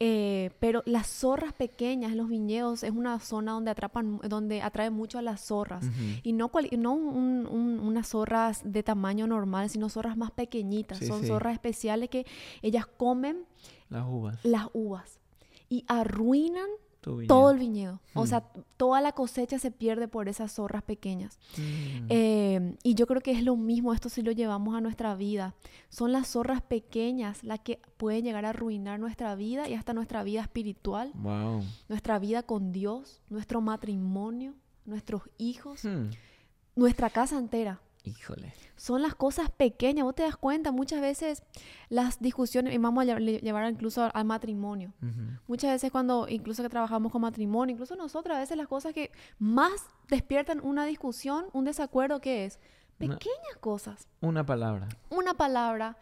Eh, 0.00 0.50
pero 0.58 0.82
las 0.86 1.06
zorras 1.06 1.52
pequeñas 1.52 2.10
en 2.10 2.18
los 2.18 2.28
viñedos 2.28 2.82
es 2.82 2.90
una 2.90 3.20
zona 3.20 3.52
donde 3.52 3.70
atrapan, 3.70 4.18
donde 4.28 4.60
atrae 4.60 4.90
mucho 4.90 5.18
a 5.18 5.22
las 5.22 5.46
zorras. 5.46 5.86
Y 6.24 6.32
no, 6.32 6.50
no 6.76 6.94
unas 6.94 8.08
zorras 8.08 8.62
de 8.64 8.82
tamaño 8.82 9.28
normal, 9.28 9.70
sino 9.70 9.88
zorras 9.88 10.16
más 10.16 10.32
pequeñitas. 10.32 10.98
Son 10.98 11.24
zorras 11.24 11.52
especiales 11.52 12.10
que 12.10 12.26
ellas 12.60 12.86
comen 12.86 13.44
las 13.88 14.04
uvas. 14.08 14.44
Las 14.44 14.68
uvas. 14.72 15.20
Y 15.68 15.84
arruinan 15.86 16.68
todo 17.26 17.50
el 17.50 17.58
viñedo. 17.58 18.00
O 18.14 18.24
hmm. 18.24 18.26
sea, 18.26 18.40
toda 18.76 19.00
la 19.00 19.12
cosecha 19.12 19.58
se 19.58 19.70
pierde 19.70 20.08
por 20.08 20.28
esas 20.28 20.52
zorras 20.52 20.82
pequeñas. 20.82 21.38
Hmm. 21.56 22.06
Eh, 22.08 22.76
y 22.82 22.94
yo 22.94 23.06
creo 23.06 23.20
que 23.20 23.32
es 23.32 23.42
lo 23.42 23.56
mismo, 23.56 23.92
esto 23.92 24.08
si 24.08 24.22
lo 24.22 24.32
llevamos 24.32 24.74
a 24.74 24.80
nuestra 24.80 25.14
vida. 25.14 25.54
Son 25.88 26.12
las 26.12 26.28
zorras 26.28 26.62
pequeñas 26.62 27.44
las 27.44 27.60
que 27.60 27.80
pueden 27.96 28.24
llegar 28.24 28.44
a 28.44 28.50
arruinar 28.50 28.98
nuestra 28.98 29.34
vida 29.34 29.68
y 29.68 29.74
hasta 29.74 29.92
nuestra 29.92 30.22
vida 30.22 30.40
espiritual. 30.42 31.12
Nuestra 31.88 32.18
vida 32.18 32.42
con 32.42 32.72
Dios, 32.72 33.20
nuestro 33.28 33.60
matrimonio, 33.60 34.54
nuestros 34.84 35.22
hijos, 35.38 35.84
hmm. 35.84 36.10
nuestra 36.76 37.10
casa 37.10 37.38
entera. 37.38 37.80
Híjole. 38.04 38.52
Son 38.76 39.00
las 39.00 39.14
cosas 39.14 39.50
pequeñas. 39.50 40.04
Vos 40.04 40.14
te 40.14 40.22
das 40.22 40.36
cuenta, 40.36 40.72
muchas 40.72 41.00
veces 41.00 41.42
las 41.88 42.20
discusiones, 42.20 42.74
y 42.74 42.78
vamos 42.78 43.08
a 43.08 43.18
llevar 43.18 43.70
incluso 43.70 44.10
al 44.12 44.24
matrimonio. 44.26 44.92
Muchas 45.48 45.72
veces 45.72 45.90
cuando, 45.90 46.28
incluso 46.28 46.62
que 46.62 46.68
trabajamos 46.68 47.10
con 47.10 47.22
matrimonio, 47.22 47.72
incluso 47.72 47.96
nosotros, 47.96 48.36
a 48.36 48.40
veces 48.40 48.58
las 48.58 48.68
cosas 48.68 48.92
que 48.92 49.10
más 49.38 49.72
despiertan 50.08 50.60
una 50.62 50.84
discusión, 50.84 51.46
un 51.54 51.64
desacuerdo, 51.64 52.20
¿qué 52.20 52.44
es? 52.44 52.60
Pequeñas 52.98 53.56
cosas. 53.60 54.06
Una 54.20 54.44
palabra. 54.44 54.88
Una 55.10 55.34
palabra, 55.34 55.96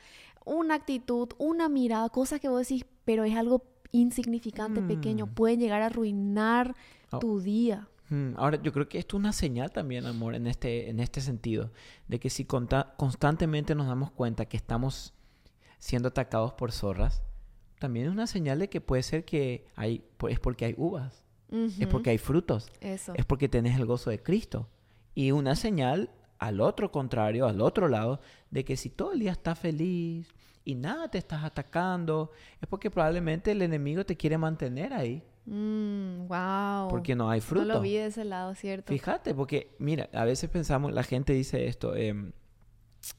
una 0.44 0.74
actitud, 0.74 1.28
una 1.38 1.68
mirada, 1.68 2.08
cosas 2.08 2.40
que 2.40 2.48
vos 2.48 2.66
decís, 2.66 2.84
pero 3.04 3.22
es 3.24 3.36
algo 3.36 3.62
insignificante, 3.92 4.82
pequeño, 4.82 5.26
mm. 5.26 5.34
puede 5.34 5.56
llegar 5.56 5.82
a 5.82 5.86
arruinar 5.86 6.74
oh. 7.12 7.18
tu 7.20 7.40
día. 7.40 7.88
Ahora, 8.36 8.60
yo 8.62 8.72
creo 8.72 8.88
que 8.88 8.98
esto 8.98 9.16
es 9.16 9.20
una 9.20 9.32
señal 9.32 9.70
también, 9.72 10.06
amor, 10.06 10.34
en 10.34 10.46
este, 10.46 10.90
en 10.90 11.00
este 11.00 11.20
sentido, 11.20 11.70
de 12.08 12.20
que 12.20 12.28
si 12.30 12.44
constantemente 12.44 13.74
nos 13.74 13.86
damos 13.86 14.10
cuenta 14.10 14.46
que 14.46 14.56
estamos 14.56 15.14
siendo 15.78 16.08
atacados 16.08 16.52
por 16.52 16.72
zorras, 16.72 17.22
también 17.78 18.06
es 18.06 18.12
una 18.12 18.26
señal 18.26 18.58
de 18.58 18.68
que 18.68 18.80
puede 18.80 19.02
ser 19.02 19.24
que 19.24 19.66
hay, 19.76 20.04
es 20.28 20.38
porque 20.40 20.66
hay 20.66 20.74
uvas, 20.76 21.24
es 21.50 21.86
porque 21.86 22.10
hay 22.10 22.18
frutos, 22.18 22.70
es 22.80 23.24
porque 23.26 23.48
tenés 23.48 23.78
el 23.78 23.86
gozo 23.86 24.10
de 24.10 24.22
Cristo. 24.22 24.68
Y 25.14 25.32
una 25.32 25.56
señal 25.56 26.10
al 26.38 26.60
otro 26.60 26.90
contrario, 26.90 27.46
al 27.46 27.60
otro 27.60 27.88
lado, 27.88 28.20
de 28.50 28.64
que 28.64 28.76
si 28.76 28.90
todo 28.90 29.12
el 29.12 29.20
día 29.20 29.32
estás 29.32 29.58
feliz 29.58 30.28
y 30.64 30.74
nada 30.74 31.08
te 31.08 31.18
estás 31.18 31.44
atacando, 31.44 32.30
es 32.60 32.68
porque 32.68 32.90
probablemente 32.90 33.52
el 33.52 33.62
enemigo 33.62 34.04
te 34.04 34.16
quiere 34.16 34.38
mantener 34.38 34.92
ahí 34.92 35.22
wow. 35.46 36.86
Mm, 36.86 36.88
porque 36.88 37.14
no 37.14 37.30
hay 37.30 37.40
fruto. 37.40 37.66
No 37.66 37.74
lo 37.74 37.80
vi 37.80 37.94
de 37.94 38.06
ese 38.06 38.24
lado, 38.24 38.54
¿cierto? 38.54 38.92
Fíjate, 38.92 39.34
porque 39.34 39.74
mira, 39.78 40.08
a 40.12 40.24
veces 40.24 40.50
pensamos, 40.50 40.92
la 40.92 41.02
gente 41.02 41.32
dice 41.32 41.66
esto, 41.66 41.96
em, 41.96 42.32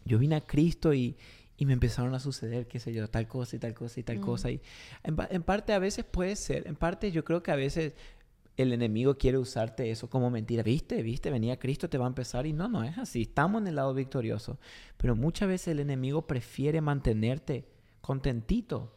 yo 0.05 0.19
vine 0.19 0.35
a 0.35 0.41
Cristo 0.41 0.93
y, 0.93 1.17
y, 1.57 1.65
me 1.65 1.73
empezaron 1.73 2.15
a 2.15 2.19
suceder, 2.19 2.67
qué 2.67 2.79
sé 2.79 2.93
yo, 2.93 3.07
tal 3.09 3.27
cosa 3.27 3.55
y 3.55 3.59
tal 3.59 3.73
cosa 3.73 3.99
y 3.99 4.03
tal 4.03 4.19
mm. 4.19 4.21
cosa. 4.21 4.51
Y 4.51 4.61
en, 5.03 5.17
en, 5.29 5.43
parte 5.43 5.73
a 5.73 5.79
veces 5.79 6.05
puede 6.05 6.35
ser, 6.35 6.67
en 6.67 6.75
parte 6.75 7.11
yo 7.11 7.23
creo 7.23 7.43
que 7.43 7.51
a 7.51 7.55
veces 7.55 7.93
el 8.57 8.71
enemigo 8.71 9.17
quiere 9.17 9.37
usarte 9.37 9.89
eso 9.89 10.09
como 10.09 10.29
mentira. 10.29 10.63
¿Viste? 10.63 11.01
¿Viste? 11.01 11.31
Venía 11.31 11.57
Cristo, 11.57 11.89
te 11.89 11.97
va 11.97 12.05
a 12.05 12.07
empezar 12.07 12.45
y 12.45 12.53
no, 12.53 12.67
no 12.67 12.83
es 12.83 12.97
así. 12.97 13.23
Estamos 13.23 13.61
en 13.61 13.67
el 13.67 13.75
lado 13.75 13.93
victorioso. 13.93 14.59
Pero 14.97 15.15
muchas 15.15 15.47
veces 15.47 15.69
el 15.69 15.79
enemigo 15.79 16.27
prefiere 16.27 16.81
mantenerte 16.81 17.65
contentito 18.01 18.95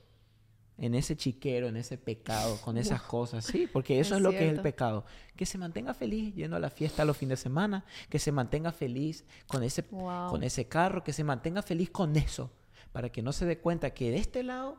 en 0.79 0.95
ese 0.95 1.17
chiquero, 1.17 1.69
en 1.69 1.77
ese 1.77 1.97
pecado, 1.97 2.59
con 2.61 2.77
esas 2.77 3.03
cosas. 3.03 3.45
Sí, 3.45 3.69
porque 3.73 3.99
eso 3.99 4.17
es, 4.17 4.21
lo 4.21 4.31
que 4.31 4.47
es 4.47 4.53
el 4.55 4.61
pecado. 4.61 5.05
Que 5.35 5.47
se 5.47 5.59
mantenga 5.59 5.95
feliz 5.95 6.35
yendo 6.35 6.57
a 6.57 6.61
la 6.61 6.71
fiesta 6.71 7.05
los 7.05 7.17
fines 7.17 7.39
de 7.39 7.43
semana, 7.45 7.85
que 8.09 8.19
se 8.19 8.33
mantenga 8.33 8.73
feliz 8.73 9.25
con 9.47 9.63
ese, 9.63 9.85
con 9.85 10.43
ese 10.43 10.69
carro, 10.69 11.03
que 11.03 11.13
se 11.13 11.25
mantenga 11.25 11.63
feliz 11.63 11.91
con 11.91 12.17
eso, 12.17 12.51
para 12.93 13.11
que 13.11 13.23
no 13.23 13.33
se 13.33 13.47
dé 13.47 13.59
cuenta 13.59 13.91
que 13.91 14.11
de 14.11 14.19
este 14.19 14.43
lado 14.43 14.79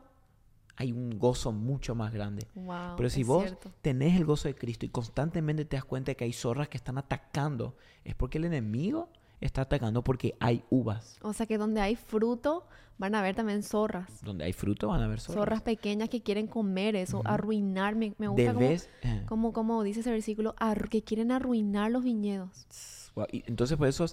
hay 0.76 0.92
un 0.92 1.18
gozo 1.18 1.50
mucho 1.50 1.96
más 1.96 2.12
grande. 2.12 2.46
Pero 2.96 3.10
si 3.10 3.24
vos 3.24 3.52
tenés 3.82 4.16
el 4.16 4.24
gozo 4.24 4.46
de 4.46 4.54
Cristo 4.54 4.86
y 4.86 4.90
constantemente 4.90 5.64
te 5.64 5.76
das 5.76 5.84
cuenta 5.84 6.12
de 6.12 6.16
que 6.16 6.24
hay 6.24 6.32
zorras 6.32 6.68
que 6.68 6.76
están 6.76 6.98
atacando, 6.98 7.76
es 8.04 8.14
porque 8.14 8.38
el 8.38 8.44
enemigo 8.44 9.10
está 9.40 9.62
atacando 9.62 10.02
porque 10.02 10.34
hay 10.40 10.64
uvas. 10.70 11.18
O 11.22 11.32
sea 11.32 11.46
que 11.46 11.58
donde 11.58 11.80
hay 11.80 11.96
fruto 11.96 12.66
van 12.98 13.14
a 13.14 13.20
haber 13.20 13.34
también 13.34 13.62
zorras. 13.62 14.22
Donde 14.22 14.44
hay 14.44 14.52
fruto 14.52 14.88
van 14.88 15.00
a 15.00 15.04
haber 15.04 15.20
zorras. 15.20 15.40
Zorras 15.40 15.62
pequeñas 15.62 16.08
que 16.08 16.22
quieren 16.22 16.46
comer 16.46 16.96
eso, 16.96 17.22
arruinar. 17.24 17.94
Me, 17.94 18.10
gusta 18.10 18.54
eh. 19.02 19.22
como, 19.26 19.52
como, 19.52 19.82
dice 19.82 20.00
ese 20.00 20.10
versículo, 20.10 20.54
que 20.90 21.02
quieren 21.02 21.32
arruinar 21.32 21.90
los 21.90 22.04
viñedos. 22.04 22.66
Y 23.32 23.42
entonces 23.46 23.76
por 23.76 23.88
eso 23.88 24.06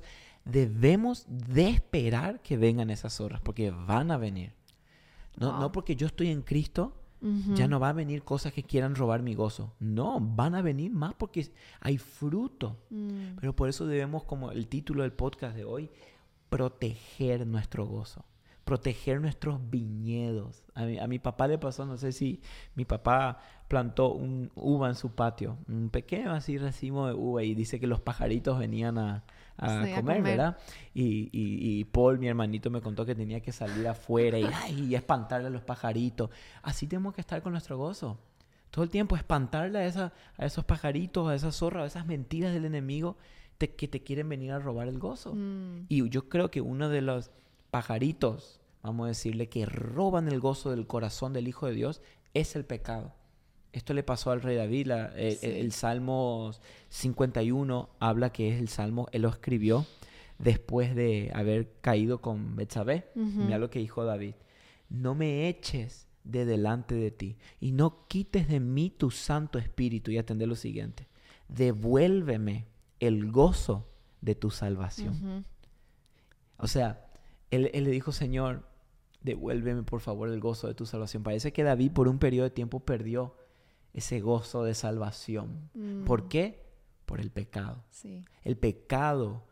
debemos 0.45 1.25
de 1.27 1.69
esperar 1.69 2.41
que 2.41 2.57
vengan 2.57 2.89
esas 2.89 3.13
zorras, 3.13 3.41
porque 3.41 3.71
van 3.71 4.11
a 4.11 4.17
venir. 4.17 4.53
No, 5.37 5.59
no 5.59 5.71
porque 5.71 5.95
yo 5.95 6.07
estoy 6.07 6.29
en 6.29 6.43
Cristo, 6.43 6.93
ya 7.53 7.67
no 7.67 7.79
va 7.79 7.89
a 7.89 7.93
venir 7.93 8.23
cosas 8.23 8.53
que 8.53 8.63
quieran 8.63 8.95
robar 8.95 9.21
mi 9.21 9.33
gozo. 9.33 9.73
No, 9.79 10.19
van 10.19 10.55
a 10.55 10.61
venir 10.61 10.91
más 10.91 11.13
porque 11.13 11.49
hay 11.79 11.97
fruto. 11.97 12.77
Mm. 12.89 13.37
Pero 13.39 13.55
por 13.55 13.69
eso 13.69 13.87
debemos, 13.87 14.23
como 14.23 14.51
el 14.51 14.67
título 14.67 15.03
del 15.03 15.13
podcast 15.13 15.55
de 15.55 15.65
hoy, 15.65 15.89
proteger 16.49 17.47
nuestro 17.47 17.85
gozo. 17.85 18.25
Proteger 18.63 19.21
nuestros 19.21 19.59
viñedos. 19.69 20.63
A 20.73 20.85
mi, 20.85 20.99
a 20.99 21.07
mi 21.07 21.19
papá 21.19 21.47
le 21.47 21.57
pasó, 21.57 21.85
no 21.85 21.97
sé 21.97 22.11
si 22.11 22.41
mi 22.75 22.85
papá 22.85 23.39
plantó 23.67 24.13
un 24.13 24.51
uva 24.55 24.89
en 24.89 24.95
su 24.95 25.11
patio, 25.11 25.57
un 25.67 25.89
pequeño 25.89 26.31
así 26.31 26.57
racimo 26.57 27.07
de 27.07 27.13
uva 27.13 27.43
y 27.43 27.55
dice 27.55 27.79
que 27.79 27.87
los 27.87 27.99
pajaritos 27.99 28.59
venían 28.59 28.97
a, 28.97 29.23
a, 29.57 29.85
comer, 29.95 30.21
¿verdad? 30.21 30.57
Y, 30.93 31.29
y, 31.31 31.83
Paul, 31.85 32.19
mi 32.19 32.27
hermanito, 32.27 32.69
me 32.69 32.81
contó 32.81 33.05
que 33.05 33.15
tenía 33.15 33.41
que 33.41 33.51
salir 33.51 33.87
afuera 33.87 34.37
y, 34.39 34.47
y 34.83 34.95
espantarle 34.95 35.47
a 35.47 35.49
los 35.49 35.63
pajaritos. 35.63 36.29
Así 36.61 36.87
tenemos 36.87 37.13
que 37.13 37.21
estar 37.21 37.41
con 37.41 37.51
nuestro 37.51 37.77
gozo. 37.77 38.17
Todo 38.71 38.83
el 38.83 38.89
tiempo 38.89 39.15
espantarle 39.15 39.79
a, 39.79 39.85
esa, 39.85 40.13
a 40.37 40.45
esos 40.45 40.65
pajaritos, 40.65 41.29
a 41.29 41.35
esas 41.35 41.55
zorras, 41.55 41.83
a 41.83 41.87
esas 41.87 42.05
mentiras 42.05 42.53
del 42.53 42.65
enemigo 42.65 43.17
que 43.57 43.87
te 43.87 44.03
quieren 44.03 44.27
venir 44.27 44.51
a 44.51 44.59
robar 44.59 44.87
el 44.87 44.99
gozo. 44.99 45.33
Mm. 45.33 45.85
Y 45.87 46.09
yo 46.09 46.27
creo 46.27 46.51
que 46.51 46.61
uno 46.61 46.89
de 46.89 47.01
los 47.01 47.31
pajaritos, 47.71 48.59
vamos 48.83 49.05
a 49.05 49.07
decirle, 49.09 49.47
que 49.47 49.65
roban 49.65 50.27
el 50.27 50.39
gozo 50.39 50.71
del 50.71 50.87
corazón 50.87 51.33
del 51.33 51.47
Hijo 51.47 51.67
de 51.67 51.73
Dios 51.73 52.01
es 52.33 52.55
el 52.55 52.65
pecado. 52.65 53.13
Esto 53.75 53.93
le 53.93 54.03
pasó 54.03 54.31
al 54.31 54.41
rey 54.41 54.55
David. 54.55 54.89
el, 55.17 55.71
Salmo 55.73 56.51
51 56.87 57.89
habla 57.99 58.31
que 58.31 58.49
es 58.49 58.57
el 58.61 58.69
Salmo, 58.69 59.09
él 59.11 59.23
lo 59.23 59.29
escribió 59.29 59.85
después 60.39 60.95
de 60.95 61.29
haber 61.33 61.73
caído 61.81 62.21
con 62.21 62.55
Betsabé. 62.55 63.11
Mira 63.15 63.57
lo 63.57 63.69
que 63.69 63.79
dijo 63.79 64.05
David. 64.05 64.35
No 64.89 65.13
me 65.13 65.49
eches 65.49 66.07
de 66.23 66.45
delante 66.45 66.95
de 66.95 67.11
ti 67.11 67.35
y 67.59 67.73
no 67.73 68.07
quites 68.07 68.47
de 68.47 68.61
mí 68.61 68.91
tu 68.91 69.11
Santo 69.11 69.59
Espíritu. 69.59 70.09
Y 70.09 70.19
atender 70.19 70.47
lo 70.47 70.55
siguiente. 70.55 71.09
Devuélveme 71.49 72.67
el 73.01 73.29
gozo 73.29 73.89
de 74.21 74.35
tu 74.35 74.51
salvación. 74.51 75.43
O 76.55 76.67
sea, 76.67 77.07
él, 77.51 77.69
él 77.73 77.83
le 77.83 77.91
dijo, 77.91 78.13
Señor, 78.13 78.69
devuélveme 79.19 79.83
por 79.83 79.99
favor 79.99 80.29
el 80.29 80.39
gozo 80.39 80.69
de 80.69 80.75
tu 80.75 80.85
salvación. 80.85 81.23
Parece 81.23 81.51
que 81.51 81.63
David 81.63 81.91
por 81.91 82.07
un 82.07 82.19
periodo 82.19 82.45
de 82.45 82.51
tiempo 82.51 82.79
perdió 82.79 83.35
ese 83.95 84.19
gozo 84.19 84.63
de 84.63 84.75
salvación. 84.75 85.69
¿Por 86.05 86.25
mm. 86.25 86.27
qué? 86.27 86.65
por 87.05 87.21
el 87.21 87.31
pecado. 87.31 87.83
Sí. 87.91 88.25
El 88.43 88.57
pecado 88.57 89.43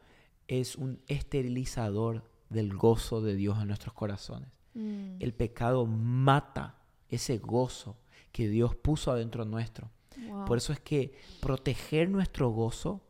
es 0.47 0.75
un 0.75 1.01
esterilizador 1.07 2.23
del 2.49 2.75
gozo 2.75 3.21
de 3.21 3.35
Dios 3.35 3.59
en 3.61 3.67
nuestros 3.67 3.93
corazones. 3.93 4.49
Mm. 4.73 5.17
El 5.19 5.33
pecado 5.33 5.85
mata 5.85 6.75
ese 7.09 7.37
gozo 7.37 7.97
que 8.31 8.47
Dios 8.47 8.75
puso 8.75 9.11
adentro 9.11 9.45
nuestro. 9.45 9.91
Wow. 10.27 10.45
Por 10.45 10.57
eso 10.57 10.73
es 10.73 10.79
que 10.79 11.15
proteger 11.41 12.09
nuestro 12.09 12.49
gozo 12.49 13.01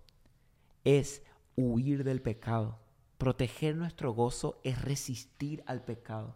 es 0.84 1.24
huir 1.56 2.04
del 2.04 2.22
pecado. 2.22 2.80
Proteger 3.18 3.75
nuestro 3.75 4.13
gozo 4.13 4.60
es 4.63 4.82
resistir 4.82 5.63
al 5.66 5.84
pecado. 5.84 6.36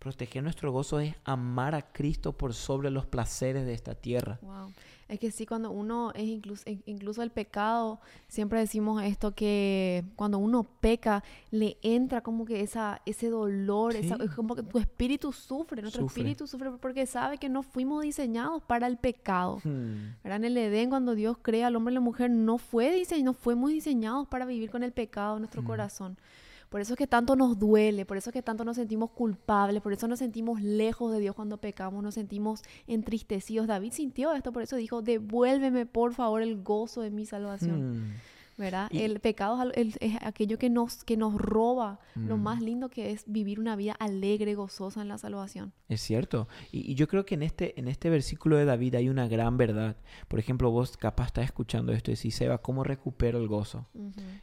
Proteger 0.00 0.42
nuestro 0.42 0.72
gozo 0.72 0.98
es 0.98 1.14
amar 1.24 1.74
a 1.74 1.82
Cristo 1.92 2.32
por 2.32 2.54
sobre 2.54 2.90
los 2.90 3.04
placeres 3.06 3.66
de 3.66 3.74
esta 3.74 3.94
tierra. 3.94 4.38
Wow. 4.42 4.72
Es 5.08 5.18
que 5.18 5.30
sí, 5.32 5.44
cuando 5.44 5.70
uno 5.72 6.12
es 6.14 6.22
incluso, 6.22 6.62
incluso 6.86 7.22
el 7.22 7.30
pecado, 7.30 8.00
siempre 8.28 8.60
decimos 8.60 9.02
esto 9.02 9.34
que 9.34 10.04
cuando 10.16 10.38
uno 10.38 10.62
peca, 10.80 11.22
le 11.50 11.76
entra 11.82 12.20
como 12.22 12.44
que 12.46 12.60
esa, 12.62 13.02
ese 13.04 13.28
dolor, 13.28 13.94
esa- 13.96 14.14
es 14.22 14.30
como 14.30 14.54
que 14.54 14.62
tu 14.62 14.78
espíritu 14.78 15.32
sufre, 15.32 15.82
nuestro 15.82 16.02
Sufre. 16.04 16.22
espíritu 16.22 16.46
sufre 16.46 16.70
porque 16.80 17.04
sabe 17.06 17.38
que 17.38 17.48
no 17.48 17.62
fuimos 17.64 18.02
diseñados 18.04 18.62
para 18.62 18.86
el 18.86 18.96
pecado. 18.96 19.58
Hmm. 19.64 20.14
En 20.24 20.44
el 20.44 20.56
Edén, 20.56 20.88
cuando 20.90 21.14
Dios 21.14 21.36
crea 21.42 21.66
al 21.66 21.76
hombre 21.76 21.92
y 21.92 21.96
la 21.96 22.00
mujer, 22.00 22.30
no, 22.30 22.56
fue 22.56 22.90
dise- 22.96 23.22
no 23.22 23.34
fuimos 23.34 23.70
diseñados 23.70 24.28
para 24.28 24.46
vivir 24.46 24.70
con 24.70 24.82
el 24.82 24.92
pecado 24.92 25.34
en 25.36 25.40
nuestro 25.42 25.60
Mm. 25.62 25.66
corazón. 25.66 26.16
Por 26.70 26.80
eso 26.80 26.94
es 26.94 26.96
que 26.96 27.06
tanto 27.06 27.36
nos 27.36 27.58
duele, 27.58 28.06
por 28.06 28.16
eso 28.16 28.30
es 28.30 28.32
que 28.34 28.42
tanto 28.42 28.64
nos 28.64 28.76
sentimos 28.76 29.10
culpables, 29.10 29.82
por 29.82 29.92
eso 29.92 30.08
nos 30.08 30.20
sentimos 30.20 30.62
lejos 30.62 31.12
de 31.12 31.18
Dios 31.18 31.34
cuando 31.34 31.58
pecamos, 31.58 32.02
nos 32.02 32.14
sentimos 32.14 32.62
entristecidos. 32.86 33.66
David 33.66 33.92
sintió 33.92 34.32
esto, 34.32 34.52
por 34.52 34.62
eso 34.62 34.76
dijo, 34.76 35.02
devuélveme 35.02 35.84
por 35.86 36.14
favor 36.14 36.42
el 36.42 36.62
gozo 36.62 37.02
de 37.02 37.10
mi 37.10 37.26
salvación. 37.26 37.98
Hmm. 37.98 38.14
¿verdad? 38.58 38.88
Y- 38.92 38.98
el 39.00 39.20
pecado 39.20 39.58
es, 39.74 39.96
aquello 40.20 40.58
que 40.58 40.68
nos, 40.68 41.02
que 41.02 41.16
nos 41.16 41.34
roba 41.34 41.98
lo 42.14 42.36
Mm. 42.36 42.42
más 42.42 42.60
lindo 42.60 42.90
que 42.90 43.10
es 43.10 43.24
vivir 43.26 43.58
una 43.58 43.74
vida 43.74 43.94
alegre, 43.98 44.54
gozosa 44.54 45.00
en 45.00 45.08
la 45.08 45.16
salvación. 45.16 45.72
Es 45.88 46.02
cierto. 46.02 46.46
Y, 46.70 46.92
y 46.92 46.94
yo 46.94 47.08
creo 47.08 47.24
que 47.24 47.36
en 47.36 47.42
este, 47.42 47.80
en 47.80 47.88
este 47.88 48.10
versículo 48.10 48.56
de 48.58 48.66
David 48.66 48.96
hay 48.96 49.08
una 49.08 49.28
gran 49.28 49.56
verdad. 49.56 49.96
Por 50.28 50.38
ejemplo, 50.40 50.70
vos 50.70 50.98
capaz 50.98 51.28
estás 51.28 51.46
escuchando 51.46 51.92
esto 51.94 52.10
y 52.10 52.16
decís, 52.16 52.34
Seba, 52.34 52.58
¿cómo 52.58 52.84
recupero 52.84 53.38
el 53.38 53.48
gozo? 53.48 53.86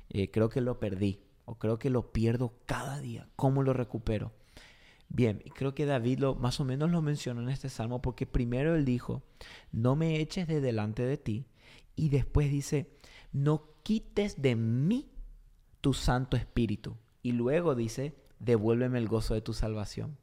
Eh, 0.09 0.31
creo 0.31 0.49
que 0.49 0.61
lo 0.61 0.79
perdí 0.79 1.19
o 1.47 1.55
creo 1.55 1.79
que 1.79 1.89
lo 1.89 2.11
pierdo 2.11 2.53
cada 2.65 2.99
día. 2.99 3.29
¿Cómo 3.37 3.63
lo 3.63 3.71
recupero? 3.71 4.33
Bien, 5.07 5.41
y 5.45 5.49
creo 5.49 5.73
que 5.73 5.85
David 5.85 6.19
lo, 6.19 6.35
más 6.35 6.59
o 6.59 6.65
menos 6.65 6.91
lo 6.91 7.01
mencionó 7.01 7.41
en 7.41 7.47
este 7.47 7.69
salmo 7.69 8.01
porque 8.01 8.25
primero 8.25 8.75
él 8.75 8.83
dijo, 8.83 9.23
no 9.71 9.95
me 9.95 10.19
eches 10.19 10.45
de 10.45 10.59
delante 10.59 11.03
de 11.03 11.17
ti 11.17 11.45
y 11.95 12.09
después 12.09 12.51
dice, 12.51 12.91
no 13.31 13.69
quites 13.83 14.41
de 14.41 14.57
mí 14.57 15.09
tu 15.79 15.93
Santo 15.93 16.35
Espíritu. 16.35 16.97
Y 17.23 17.31
luego 17.31 17.75
dice, 17.75 18.13
devuélveme 18.39 18.99
el 18.99 19.07
gozo 19.07 19.33
de 19.33 19.41
tu 19.41 19.53
salvación. 19.53 20.17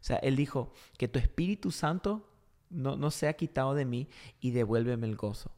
O 0.00 0.04
sea, 0.06 0.16
él 0.16 0.34
dijo, 0.34 0.72
que 0.96 1.08
tu 1.08 1.18
Espíritu 1.18 1.70
Santo 1.72 2.26
no, 2.70 2.96
no 2.96 3.10
sea 3.10 3.34
quitado 3.34 3.74
de 3.74 3.84
mí 3.84 4.08
y 4.40 4.52
devuélveme 4.52 5.06
el 5.06 5.16
gozo. 5.16 5.50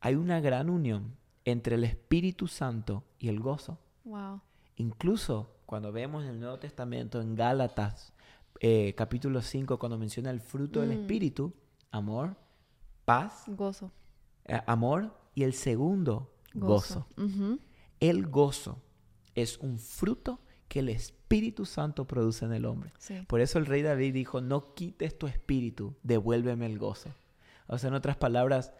Hay 0.00 0.14
una 0.14 0.40
gran 0.40 0.70
unión 0.70 1.16
entre 1.44 1.74
el 1.74 1.82
Espíritu 1.82 2.46
Santo 2.46 3.02
y 3.18 3.28
el 3.28 3.40
gozo. 3.40 3.80
Wow. 4.04 4.40
Incluso 4.76 5.56
cuando 5.66 5.92
vemos 5.92 6.24
en 6.24 6.30
el 6.30 6.40
Nuevo 6.40 6.58
Testamento, 6.58 7.20
en 7.20 7.34
Gálatas, 7.34 8.12
eh, 8.60 8.94
capítulo 8.96 9.40
5, 9.42 9.78
cuando 9.78 9.98
menciona 9.98 10.30
el 10.30 10.40
fruto 10.40 10.80
del 10.80 10.90
Mm. 10.90 11.00
Espíritu, 11.02 11.52
amor, 11.90 12.36
paz, 13.04 13.44
Gozo. 13.48 13.90
eh, 14.44 14.60
amor 14.66 15.14
y 15.34 15.42
el 15.44 15.52
segundo, 15.54 16.34
gozo. 16.54 17.06
El 18.00 18.26
gozo 18.26 18.82
es 19.34 19.58
un 19.58 19.78
fruto 19.78 20.40
que 20.68 20.80
el 20.80 20.88
Espíritu 20.88 21.64
Santo 21.64 22.06
produce 22.06 22.44
en 22.44 22.52
el 22.52 22.64
hombre. 22.64 22.92
Sí. 22.98 23.24
Por 23.28 23.40
eso 23.40 23.58
el 23.58 23.66
rey 23.66 23.82
David 23.82 24.14
dijo, 24.14 24.40
no 24.40 24.74
quites 24.74 25.16
tu 25.18 25.26
espíritu, 25.26 25.94
devuélveme 26.02 26.66
el 26.66 26.78
gozo. 26.78 27.10
O 27.68 27.78
sea, 27.78 27.88
en 27.88 27.94
otras 27.94 28.16
palabras, 28.16 28.72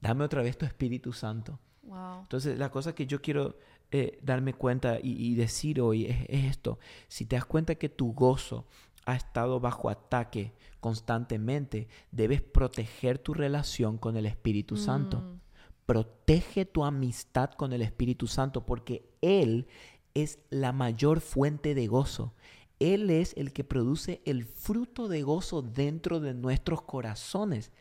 dame 0.00 0.24
otra 0.24 0.42
vez 0.42 0.56
tu 0.58 0.64
Espíritu 0.64 1.12
Santo. 1.12 1.58
Wow. 1.82 2.20
Entonces, 2.22 2.58
la 2.58 2.70
cosa 2.70 2.94
que 2.94 3.06
yo 3.06 3.20
quiero 3.20 3.56
eh, 3.92 4.18
darme 4.22 4.54
cuenta 4.54 4.98
y, 5.02 5.12
y 5.30 5.34
decir 5.34 5.80
hoy 5.80 6.06
es, 6.06 6.18
es 6.28 6.44
esto. 6.44 6.78
Si 7.08 7.26
te 7.26 7.36
das 7.36 7.44
cuenta 7.44 7.74
que 7.74 7.88
tu 7.88 8.12
gozo 8.12 8.66
ha 9.06 9.14
estado 9.14 9.60
bajo 9.60 9.88
ataque 9.88 10.52
constantemente, 10.80 11.88
debes 12.10 12.40
proteger 12.40 13.18
tu 13.18 13.34
relación 13.34 13.98
con 13.98 14.16
el 14.16 14.26
Espíritu 14.26 14.76
Santo. 14.76 15.20
Mm. 15.20 15.40
Protege 15.86 16.64
tu 16.64 16.84
amistad 16.84 17.50
con 17.50 17.72
el 17.72 17.82
Espíritu 17.82 18.26
Santo 18.26 18.64
porque 18.64 19.08
Él 19.20 19.66
es 20.14 20.38
la 20.50 20.72
mayor 20.72 21.20
fuente 21.20 21.74
de 21.74 21.86
gozo. 21.86 22.34
Él 22.78 23.10
es 23.10 23.34
el 23.36 23.52
que 23.52 23.64
produce 23.64 24.22
el 24.24 24.44
fruto 24.44 25.08
de 25.08 25.22
gozo 25.22 25.62
dentro 25.62 26.20
de 26.20 26.32
nuestros 26.32 26.82
corazones. 26.82 27.72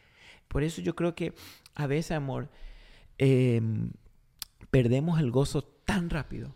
Por 0.47 0.63
eso 0.63 0.81
yo 0.81 0.95
creo 0.95 1.15
que 1.15 1.33
a 1.75 1.87
veces, 1.87 2.11
amor, 2.11 2.49
em, 3.17 3.91
perdemos 4.71 5.19
el 5.19 5.31
gozo 5.31 5.63
tan 5.93 6.09
rápido 6.09 6.55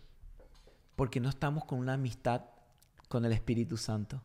porque 0.95 1.19
no 1.19 1.29
estamos 1.29 1.65
con 1.65 1.79
una 1.79 1.93
amistad 1.93 2.41
con 3.07 3.25
el 3.25 3.31
Espíritu 3.33 3.77
Santo. 3.77 4.21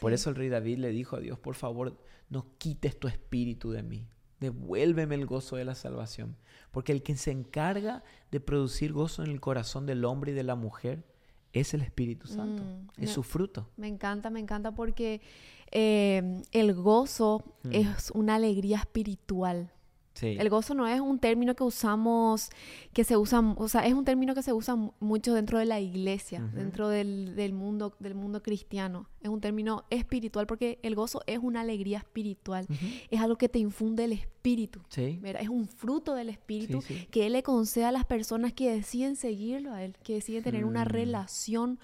Por 0.00 0.12
eso 0.12 0.30
el 0.30 0.36
rey 0.36 0.48
David 0.48 0.78
le 0.78 0.90
dijo 0.90 1.16
a 1.16 1.20
Dios, 1.20 1.38
por 1.38 1.54
favor, 1.56 1.96
no 2.30 2.46
quites 2.58 2.98
tu 2.98 3.08
espíritu 3.08 3.70
de 3.72 3.82
mí. 3.82 4.06
Devuélveme 4.40 5.14
el 5.16 5.26
gozo 5.26 5.56
de 5.56 5.64
la 5.64 5.74
salvación. 5.74 6.36
Porque 6.70 6.92
el 6.92 7.02
que 7.02 7.16
se 7.16 7.32
encarga 7.32 8.04
de 8.30 8.38
producir 8.40 8.92
gozo 8.92 9.24
en 9.24 9.30
el 9.30 9.40
corazón 9.40 9.86
del 9.86 10.04
hombre 10.04 10.30
y 10.32 10.34
de 10.34 10.44
la 10.44 10.54
mujer 10.54 11.04
es 11.52 11.74
el 11.74 11.80
Espíritu 11.80 12.28
Santo. 12.28 12.62
Mm, 12.62 12.88
es 13.02 13.08
me- 13.08 13.14
su 13.14 13.22
fruto. 13.24 13.68
Me 13.76 13.88
encanta, 13.88 14.30
me 14.30 14.38
encanta 14.38 14.72
porque 14.72 15.20
eh, 15.72 16.42
el 16.52 16.74
gozo 16.74 17.42
Mm. 17.64 17.70
es 17.72 18.10
una 18.12 18.36
alegría 18.36 18.78
espiritual. 18.78 19.72
Sí. 20.18 20.36
El 20.38 20.48
gozo 20.50 20.74
no 20.74 20.88
es 20.88 21.00
un 21.00 21.18
término 21.20 21.54
que 21.54 21.62
usamos, 21.62 22.50
que 22.92 23.04
se 23.04 23.16
usa, 23.16 23.40
o 23.56 23.68
sea, 23.68 23.86
es 23.86 23.94
un 23.94 24.04
término 24.04 24.34
que 24.34 24.42
se 24.42 24.52
usa 24.52 24.74
mu- 24.74 24.90
mucho 24.98 25.32
dentro 25.32 25.58
de 25.60 25.64
la 25.66 25.78
iglesia, 25.78 26.40
dentro 26.54 26.88
del, 26.88 27.36
del 27.36 27.52
mundo, 27.52 27.94
del 28.00 28.14
mundo 28.16 28.42
cristiano. 28.42 29.08
Es 29.20 29.28
un 29.28 29.40
término 29.40 29.84
espiritual 29.90 30.46
porque 30.46 30.78
el 30.82 30.94
gozo 30.96 31.22
es 31.26 31.38
una 31.38 31.60
alegría 31.60 31.98
espiritual. 31.98 32.66
Es 33.10 33.20
algo 33.20 33.36
que 33.36 33.48
te 33.48 33.58
infunde 33.60 34.04
el 34.04 34.12
espíritu. 34.12 34.80
Es 34.96 35.48
un 35.48 35.66
fruto 35.68 36.14
del 36.14 36.30
espíritu 36.30 36.80
Sí, 36.82 37.06
que 37.10 37.26
Él 37.26 37.34
le 37.34 37.42
concede 37.42 37.84
a 37.84 37.92
las 37.92 38.04
personas 38.04 38.52
que 38.52 38.70
deciden 38.72 39.14
seguirlo 39.16 39.72
a 39.72 39.82
Él, 39.84 39.96
que 40.02 40.14
deciden 40.14 40.42
tener 40.42 40.64
una 40.64 40.84
Mm. 40.84 40.88
relación 40.88 41.78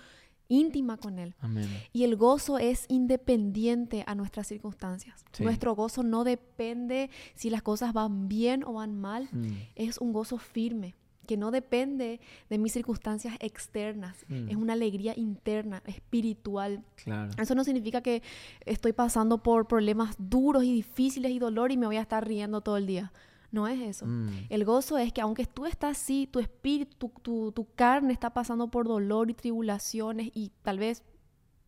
íntima 0.48 0.96
con 0.96 1.18
Él. 1.18 1.34
Amén. 1.40 1.68
Y 1.92 2.04
el 2.04 2.16
gozo 2.16 2.58
es 2.58 2.86
independiente 2.88 4.04
a 4.06 4.14
nuestras 4.14 4.46
circunstancias. 4.46 5.24
Sí. 5.32 5.44
Nuestro 5.44 5.74
gozo 5.74 6.02
no 6.02 6.24
depende 6.24 7.10
si 7.34 7.50
las 7.50 7.62
cosas 7.62 7.92
van 7.92 8.28
bien 8.28 8.64
o 8.64 8.74
van 8.74 8.98
mal. 8.98 9.28
Mm. 9.32 9.52
Es 9.74 9.98
un 9.98 10.12
gozo 10.12 10.38
firme, 10.38 10.94
que 11.26 11.36
no 11.36 11.50
depende 11.50 12.20
de 12.50 12.58
mis 12.58 12.72
circunstancias 12.72 13.34
externas. 13.40 14.16
Mm. 14.28 14.48
Es 14.50 14.56
una 14.56 14.74
alegría 14.74 15.14
interna, 15.16 15.82
espiritual. 15.86 16.84
Claro. 16.96 17.30
Eso 17.38 17.54
no 17.54 17.64
significa 17.64 18.02
que 18.02 18.22
estoy 18.64 18.92
pasando 18.92 19.42
por 19.42 19.66
problemas 19.66 20.14
duros 20.18 20.64
y 20.64 20.72
difíciles 20.72 21.32
y 21.32 21.38
dolor 21.38 21.72
y 21.72 21.76
me 21.76 21.86
voy 21.86 21.96
a 21.96 22.02
estar 22.02 22.26
riendo 22.26 22.60
todo 22.60 22.76
el 22.76 22.86
día. 22.86 23.12
No 23.54 23.68
es 23.68 23.80
eso. 23.80 24.06
Mm. 24.06 24.28
El 24.48 24.64
gozo 24.64 24.98
es 24.98 25.12
que 25.12 25.20
aunque 25.20 25.46
tú 25.46 25.64
estás 25.66 25.92
así, 25.98 26.26
tu 26.30 26.40
espíritu, 26.40 26.96
tu, 26.98 27.08
tu- 27.22 27.52
tu 27.52 27.66
carne 27.74 28.12
está 28.12 28.30
pasando 28.30 28.68
por 28.68 28.86
dolor 28.88 29.30
y 29.30 29.34
tribulaciones 29.34 30.30
y 30.34 30.50
tal 30.62 30.78
vez 30.78 31.02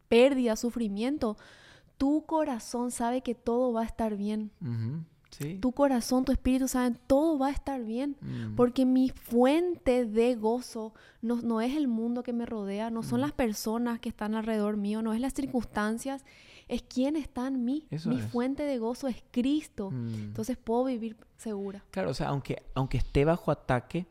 pérdida, 0.08 0.56
sufrimiento, 0.56 1.36
tu 1.98 2.26
corazón 2.26 2.90
sabe 2.90 3.22
que 3.22 3.34
todo 3.34 3.72
va 3.72 3.82
a 3.82 3.84
estar 3.84 4.16
bien. 4.16 4.50
Sí. 5.30 5.58
Tu 5.60 5.72
corazón, 5.72 6.24
tu 6.24 6.32
espíritu 6.32 6.66
saben 6.68 6.98
todo 7.06 7.38
va 7.38 7.48
a 7.48 7.50
estar 7.50 7.82
bien. 7.84 8.16
Mm. 8.20 8.54
Porque 8.54 8.86
mi 8.86 9.10
fuente 9.10 10.06
de 10.06 10.34
gozo 10.34 10.94
no, 11.20 11.36
no 11.42 11.60
es 11.60 11.76
el 11.76 11.88
mundo 11.88 12.22
que 12.22 12.32
me 12.32 12.46
rodea, 12.46 12.90
no 12.90 13.00
Mm. 13.00 13.04
son 13.04 13.20
las 13.20 13.32
personas 13.32 14.00
que 14.00 14.08
están 14.08 14.34
alrededor 14.34 14.76
mío, 14.76 15.02
no 15.02 15.12
es 15.12 15.20
las 15.20 15.34
circunstancias, 15.34 16.24
es 16.68 16.82
quien 16.82 17.16
está 17.16 17.46
en 17.46 17.64
mí. 17.64 17.86
Eso 17.90 18.08
mi 18.08 18.18
es. 18.18 18.24
fuente 18.26 18.62
de 18.64 18.78
gozo 18.78 19.08
es 19.08 19.22
Cristo. 19.30 19.90
Mm. 19.90 20.14
Entonces 20.14 20.56
puedo 20.56 20.84
vivir 20.84 21.16
segura. 21.36 21.84
Claro, 21.90 22.10
o 22.10 22.14
sea, 22.14 22.28
aunque, 22.28 22.62
aunque 22.74 22.98
esté 22.98 23.24
bajo 23.24 23.50
ataque, 23.50 24.06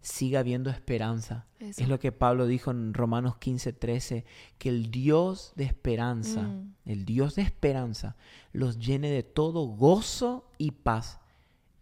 siga 0.00 0.40
habiendo 0.40 0.68
esperanza. 0.70 1.46
Eso. 1.60 1.80
Es 1.80 1.88
lo 1.88 2.00
que 2.00 2.10
Pablo 2.10 2.46
dijo 2.46 2.72
en 2.72 2.92
Romanos 2.92 3.36
15, 3.36 3.72
13, 3.72 4.24
que 4.58 4.68
el 4.68 4.90
Dios 4.90 5.52
de 5.54 5.64
esperanza, 5.64 6.42
Mm. 6.42 6.74
el 6.86 7.04
Dios 7.04 7.36
de 7.36 7.42
esperanza, 7.42 8.16
los 8.52 8.78
llene 8.78 9.10
de 9.10 9.22
todo 9.22 9.64
gozo 9.66 10.50
y 10.58 10.72
paz 10.72 11.20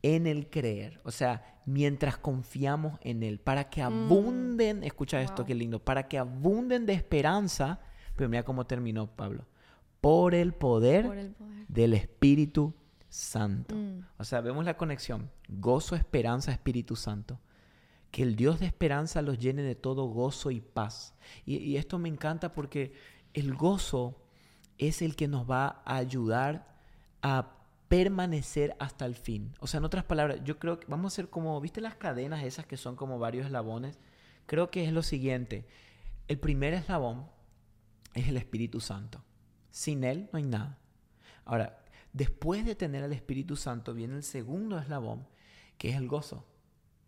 en 0.03 0.27
el 0.27 0.51
creer. 0.51 1.01
O 1.05 1.11
sea, 1.11 1.61
mientras 1.65 2.19
confiamos 2.19 2.99
en 3.03 3.23
Él, 3.23 3.39
para 3.41 3.71
que 3.71 3.81
abunden, 3.81 4.83
escucha 4.85 5.23
esto, 5.23 5.43
Mm. 5.43 5.47
Qué 5.47 5.55
lindo, 5.55 5.79
para 5.83 6.07
que 6.09 6.19
abunden 6.19 6.85
de 6.85 6.93
esperanza, 6.93 7.81
pero 8.17 8.29
mira 8.29 8.43
cómo 8.45 8.67
terminó 8.67 9.07
Pablo, 9.07 9.47
por 10.01 10.35
el 10.35 10.53
poder 10.53 11.07
Por 11.07 11.19
el 11.19 11.33
poder. 11.33 11.67
del 11.69 11.95
Espíritu 11.95 12.75
Santo. 13.09 13.75
Mm. 13.75 14.07
O 14.19 14.25
sea, 14.25 14.41
vemos 14.41 14.65
la 14.65 14.77
conexión. 14.77 15.31
Gozo, 15.49 15.97
esperanza, 15.97 16.53
Espíritu 16.53 16.97
Santo. 16.97 17.41
Que 18.11 18.23
el 18.23 18.37
Dios 18.37 18.61
de 18.61 18.67
esperanza 18.67 19.23
los 19.23 19.39
llene 19.39 19.63
de 19.63 19.75
todo 19.75 20.07
gozo 20.07 20.51
y 20.51 20.61
paz. 20.61 21.15
Y, 21.45 21.57
y 21.59 21.77
esto 21.77 21.99
me 21.99 22.09
encanta 22.09 22.53
porque 22.53 22.93
el 23.35 23.55
gozo 23.55 24.21
es 24.79 25.03
el 25.03 25.15
que 25.17 25.29
nos 25.29 25.49
va 25.49 25.83
a 25.85 25.97
ayudar 25.97 26.75
a 27.23 27.57
permanecer 27.89 28.77
hasta 28.79 29.05
el 29.05 29.17
fin. 29.17 29.53
O 29.59 29.67
sea, 29.67 29.79
en 29.79 29.85
otras 29.85 30.05
palabras, 30.05 30.41
yo 30.45 30.59
creo 30.59 30.79
que 30.79 30.87
vamos 30.87 31.13
a 31.13 31.15
hacer 31.15 31.29
como, 31.29 31.61
¿viste 31.61 31.81
las 31.81 31.97
cadenas 31.97 32.45
esas 32.45 32.65
que 32.65 32.77
son 32.77 32.97
como 32.97 33.19
varios 33.19 33.47
eslabones? 33.47 33.99
Creo 34.47 34.71
que 34.71 34.85
es 34.85 34.93
lo 34.93 35.03
siguiente. 35.03 35.67
El 36.29 36.39
primer 36.39 36.73
eslabón 36.73 37.27
es 38.15 38.29
el 38.29 38.37
Espíritu 38.37 38.81
Santo. 38.81 39.23
Sin 39.71 40.05
Él 40.05 40.29
no 40.33 40.39
hay 40.39 40.45
nada. 40.45 40.79
Ahora, 41.45 41.83
después 42.13 42.65
de 42.65 42.75
tener 42.75 43.05
al 43.05 43.13
Espíritu 43.13 43.57
Santo 43.57 43.95
viene 43.95 44.17
el 44.17 44.23
segundo 44.23 44.79
eslabón, 44.79 45.27
que 45.79 45.91
es 45.91 45.97
el 45.97 46.09
gozo. 46.09 46.47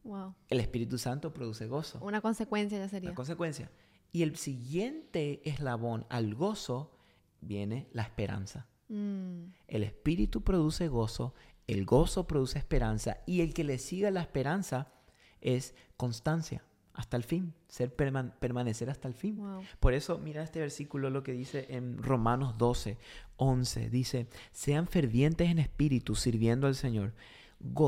Wow. 0.04 0.34
El 0.48 0.60
Espíritu 0.60 0.98
Santo 0.98 1.32
produce 1.32 1.66
gozo. 1.66 1.98
Una 2.02 2.20
consecuencia 2.20 2.78
ya 2.78 2.88
sería. 2.88 3.10
La 3.10 3.14
consecuencia. 3.14 3.70
Y 4.10 4.22
el 4.22 4.36
siguiente 4.36 5.48
eslabón 5.48 6.06
al 6.08 6.34
gozo 6.34 6.96
viene 7.40 7.88
la 7.92 8.02
esperanza. 8.02 8.66
Mm. 8.88 9.44
El 9.68 9.84
Espíritu 9.84 10.42
produce 10.42 10.88
gozo, 10.88 11.34
el 11.66 11.84
gozo 11.84 12.26
produce 12.26 12.58
esperanza 12.58 13.18
y 13.26 13.40
el 13.40 13.54
que 13.54 13.64
le 13.64 13.78
siga 13.78 14.10
la 14.10 14.20
esperanza 14.20 14.92
es 15.40 15.74
constancia 15.96 16.62
hasta 16.94 17.16
el 17.16 17.24
fin, 17.24 17.54
ser 17.68 17.96
perman- 17.96 18.32
permanecer 18.38 18.90
hasta 18.90 19.08
el 19.08 19.14
fin. 19.14 19.36
Wow. 19.36 19.62
Por 19.80 19.94
eso, 19.94 20.18
mira 20.18 20.42
este 20.42 20.60
versículo, 20.60 21.08
lo 21.10 21.22
que 21.22 21.32
dice 21.32 21.66
en 21.70 22.02
Romanos 22.02 22.58
12, 22.58 22.98
11. 23.36 23.88
Dice, 23.90 24.28
sean 24.52 24.86
fervientes 24.86 25.48
en 25.50 25.58
espíritu, 25.58 26.14
sirviendo 26.14 26.66
al 26.66 26.74
Señor, 26.74 27.14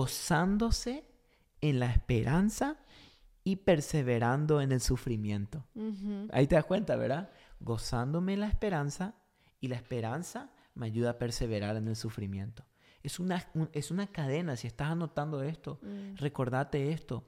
gozándose 0.05 1.05
en 1.61 1.79
la 1.81 1.87
esperanza 1.93 2.77
y 3.45 3.57
perseverando 3.57 4.61
en 4.61 4.73
el 4.73 4.81
sufrimiento. 4.81 5.65
Ahí 6.33 6.47
te 6.47 6.55
das 6.57 6.65
cuenta, 6.65 6.97
¿verdad? 6.97 7.31
Gozándome 7.61 8.33
en 8.35 8.41
la 8.41 8.49
esperanza 8.49 9.15
y 9.61 9.69
la 9.69 9.77
esperanza 9.77 10.51
me 10.75 10.87
ayuda 10.87 11.11
a 11.11 11.19
perseverar 11.19 11.77
en 11.77 11.89
el 11.89 11.97
sufrimiento. 11.97 12.65
Es 13.03 13.21
una, 13.21 13.45
un- 13.55 13.69
es 13.73 13.91
una 13.91 14.07
cadena, 14.07 14.57
si 14.57 14.67
estás 14.67 14.89
anotando 14.89 15.43
esto, 15.43 15.79
Mm. 15.83 16.17
recordate 16.17 16.91
esto. 16.91 17.25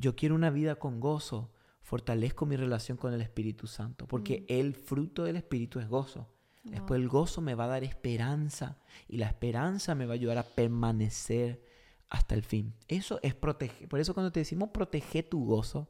Yo 0.00 0.16
quiero 0.16 0.34
una 0.34 0.48
vida 0.50 0.76
con 0.76 0.98
gozo, 0.98 1.52
fortalezco 1.82 2.46
mi 2.46 2.56
relación 2.56 2.96
con 2.96 3.12
el 3.12 3.20
Espíritu 3.20 3.66
Santo, 3.66 4.06
porque 4.08 4.46
el 4.48 4.74
fruto 4.74 5.24
del 5.24 5.36
Espíritu 5.36 5.78
es 5.78 5.88
gozo. 5.88 6.26
Después 6.64 7.00
el 7.00 7.08
gozo 7.08 7.40
me 7.40 7.54
va 7.54 7.64
a 7.64 7.68
dar 7.68 7.84
esperanza 7.84 8.78
y 9.08 9.18
la 9.18 9.26
esperanza 9.26 9.94
me 9.94 10.06
va 10.06 10.12
a 10.12 10.14
ayudar 10.14 10.38
a 10.38 10.42
permanecer 10.42 11.62
hasta 12.08 12.34
el 12.34 12.42
fin. 12.42 12.74
Eso 12.88 13.18
es 13.22 13.34
proteger. 13.34 13.88
Por 13.88 14.00
eso 14.00 14.14
cuando 14.14 14.32
te 14.32 14.40
decimos 14.40 14.70
protege 14.70 15.22
tu 15.22 15.44
gozo, 15.44 15.88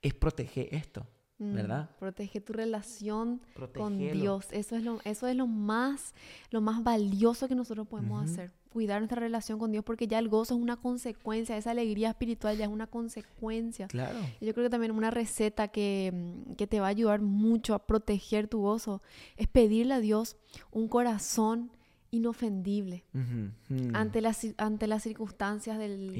es 0.00 0.14
proteger 0.14 0.74
esto, 0.74 1.00
Mm. 1.00 1.21
¿Verdad? 1.50 1.90
Protege 1.98 2.40
tu 2.40 2.52
relación 2.52 3.40
con. 3.74 3.98
Dios. 3.98 4.46
Eso 4.50 4.76
es 4.76 4.82
lo, 4.82 5.00
eso 5.04 5.26
es 5.26 5.36
lo 5.36 5.46
más, 5.46 6.14
lo 6.50 6.60
más 6.60 6.82
valioso 6.82 7.48
que 7.48 7.54
nosotros 7.54 7.86
podemos 7.86 8.24
hacer. 8.24 8.52
Cuidar 8.70 9.00
nuestra 9.00 9.20
relación 9.20 9.58
con 9.58 9.70
Dios, 9.70 9.84
porque 9.84 10.06
ya 10.06 10.18
el 10.18 10.28
gozo 10.28 10.54
es 10.54 10.60
una 10.60 10.76
consecuencia, 10.78 11.58
esa 11.58 11.72
alegría 11.72 12.08
espiritual 12.08 12.56
ya 12.56 12.64
es 12.64 12.70
una 12.70 12.86
consecuencia. 12.86 13.86
Claro. 13.86 14.18
Yo 14.40 14.54
creo 14.54 14.64
que 14.64 14.70
también 14.70 14.92
una 14.92 15.10
receta 15.10 15.68
que, 15.68 16.10
mm, 16.12 16.54
que 16.54 16.66
te 16.66 16.80
va 16.80 16.86
a 16.86 16.90
ayudar 16.90 17.20
mucho 17.20 17.74
a 17.74 17.86
proteger 17.86 18.48
tu 18.48 18.62
gozo 18.62 19.02
es 19.36 19.46
pedirle 19.46 19.94
a 19.94 20.00
Dios 20.00 20.36
un 20.70 20.88
corazón 20.88 21.70
inofendible 22.12 23.04
mm. 23.14 23.94
ante, 23.94 24.20
las, 24.20 24.46
ante 24.58 24.86
las 24.86 25.02
circunstancias 25.02 25.78
del, 25.78 26.12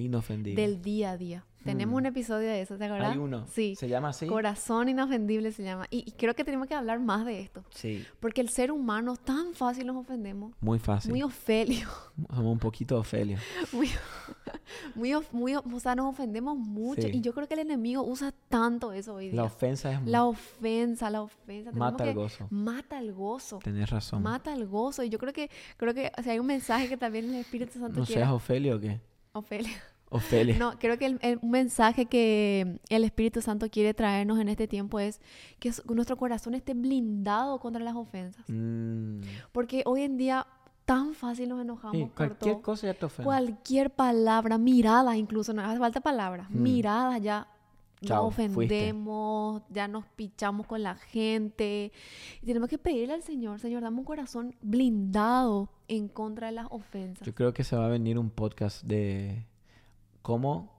del 0.55 0.83
día 0.83 1.13
a 1.13 1.17
día. 1.17 1.47
Tenemos 1.64 1.92
Mm. 1.92 1.96
un 1.96 2.07
episodio 2.07 2.48
de 2.48 2.61
eso, 2.62 2.77
¿te 2.77 2.85
acuerdas? 2.85 3.12
Hay 3.12 3.18
uno. 3.18 3.46
Sí. 3.46 3.75
¿Se 3.77 3.88
llama 3.88 4.09
así? 4.11 4.27
Corazón 4.27 4.88
inofendible 4.88 5.53
se 5.53 5.62
llama. 5.62 5.87
Y, 5.90 6.05
y 6.07 6.12
creo 6.12 6.35
que 6.35 6.44
tenemos 6.44 6.66
que 6.68 6.75
hablar 6.75 6.98
más 7.01 7.25
de 7.27 7.40
esto. 7.40 7.64
Sí. 7.70 8.05
Porque 8.20 8.40
el 8.40 8.48
ser 8.48 8.72
humano 8.72 9.16
tan 9.16 9.55
fácil 9.55 9.87
nos 9.87 9.96
ofendemos. 9.96 10.53
Muy 10.61 10.79
fácil. 10.79 11.11
Muy 11.11 11.22
Ofelio. 11.22 11.88
Somos 12.31 12.53
un 12.53 12.59
poquito 12.59 12.98
Ofelio. 12.98 13.38
Muy, 13.72 13.88
muy, 14.94 15.14
muy, 15.33 15.55
o 15.57 15.81
sea, 15.81 15.94
nos 15.94 16.07
ofendemos 16.07 16.57
mucho. 16.57 17.03
Sí. 17.03 17.11
Y 17.14 17.20
yo 17.20 17.33
creo 17.33 17.46
que 17.48 17.55
el 17.55 17.61
enemigo 17.61 18.03
usa 18.03 18.33
tanto 18.48 18.92
eso 18.92 19.14
hoy 19.14 19.27
día. 19.29 19.37
La 19.37 19.44
ofensa 19.44 19.92
es... 19.92 20.03
La 20.07 20.25
ofensa, 20.25 21.11
la 21.11 21.22
ofensa. 21.22 21.70
Tenemos 21.70 21.92
Mata 21.92 22.05
el 22.09 22.14
gozo. 22.14 22.46
Mata 22.51 22.98
el 22.98 23.12
gozo. 23.12 23.59
Tenés 23.62 23.90
razón. 23.90 24.22
Mata 24.22 24.53
el 24.53 24.66
gozo. 24.66 25.03
Y 25.03 25.09
yo 25.09 25.18
creo 25.18 25.33
que, 25.33 25.51
creo 25.77 25.94
que 25.94 26.11
o 26.18 26.22
sea, 26.22 26.33
hay 26.33 26.38
un 26.38 26.46
mensaje 26.46 26.88
que 26.88 26.96
también 26.96 27.27
el 27.33 27.40
Espíritu 27.40 27.79
Santo 27.79 28.01
¿No 28.01 28.07
quiere. 28.07 28.20
seas 28.22 28.33
Ofelio 28.33 28.77
o 28.77 28.81
qué? 28.81 29.01
Ofelia. 29.33 29.83
Ofelia. 30.12 30.57
No, 30.59 30.79
creo 30.79 30.98
que 30.98 31.07
el, 31.07 31.18
el- 31.22 31.38
un 31.42 31.51
mensaje 31.51 32.07
que 32.07 32.79
el 32.88 33.05
Espíritu 33.05 33.40
Santo 33.42 33.68
quiere 33.70 33.94
traernos 33.94 34.38
en 34.38 34.48
este 34.48 34.68
tiempo 34.68 35.01
es 35.01 35.20
que 35.59 35.72
nuestro 35.94 36.16
corazón 36.16 36.55
esté 36.55 36.75
blindado 36.75 37.59
contra 37.59 37.83
las 37.83 37.96
ofensas. 37.96 38.44
Mm. 38.48 39.20
Porque 39.53 39.83
hoy 39.87 40.03
en 40.03 40.16
día 40.16 40.46
tan 40.85 41.14
fácil 41.14 41.48
nos 41.48 41.61
enojamos 41.62 41.96
Sí, 41.96 42.11
cualquier 42.16 42.55
todo. 42.57 42.62
cosa 42.62 42.87
ya 42.88 42.94
te 42.94 43.07
ofende. 43.07 43.25
Cualquier 43.25 43.90
palabra, 43.90 44.59
miradas 44.59 45.16
incluso, 45.16 45.53
no 45.53 45.62
hace 45.62 45.79
falta 45.79 46.01
palabras, 46.01 46.51
Mm. 46.51 46.62
miradas 46.62 47.22
ya 47.22 47.46
Chao, 48.05 48.25
nos 48.27 48.35
fuiste. 48.35 48.57
ofendemos, 48.64 49.62
ya 49.70 49.87
nos 49.87 50.05
pichamos 50.16 50.66
con 50.66 50.83
la 50.83 50.96
gente. 50.96 51.92
Y 52.42 52.46
tenemos 52.46 52.68
que 52.68 52.77
pedirle 52.77 53.14
al 53.14 53.22
Señor, 53.22 53.61
Señor, 53.61 53.83
dame 53.83 53.98
un 53.98 54.05
corazón 54.05 54.57
blindado 54.61 55.68
en 55.87 56.09
contra 56.09 56.48
de 56.48 56.53
las 56.55 56.66
ofensas. 56.70 57.25
Yo 57.25 57.33
creo 57.33 57.53
que 57.55 57.62
se 57.62 57.77
va 57.77 57.87
a 57.87 57.88
venir 57.88 58.18
un 58.18 58.31
podcast 58.31 58.83
de 58.85 59.46
cómo, 60.23 60.73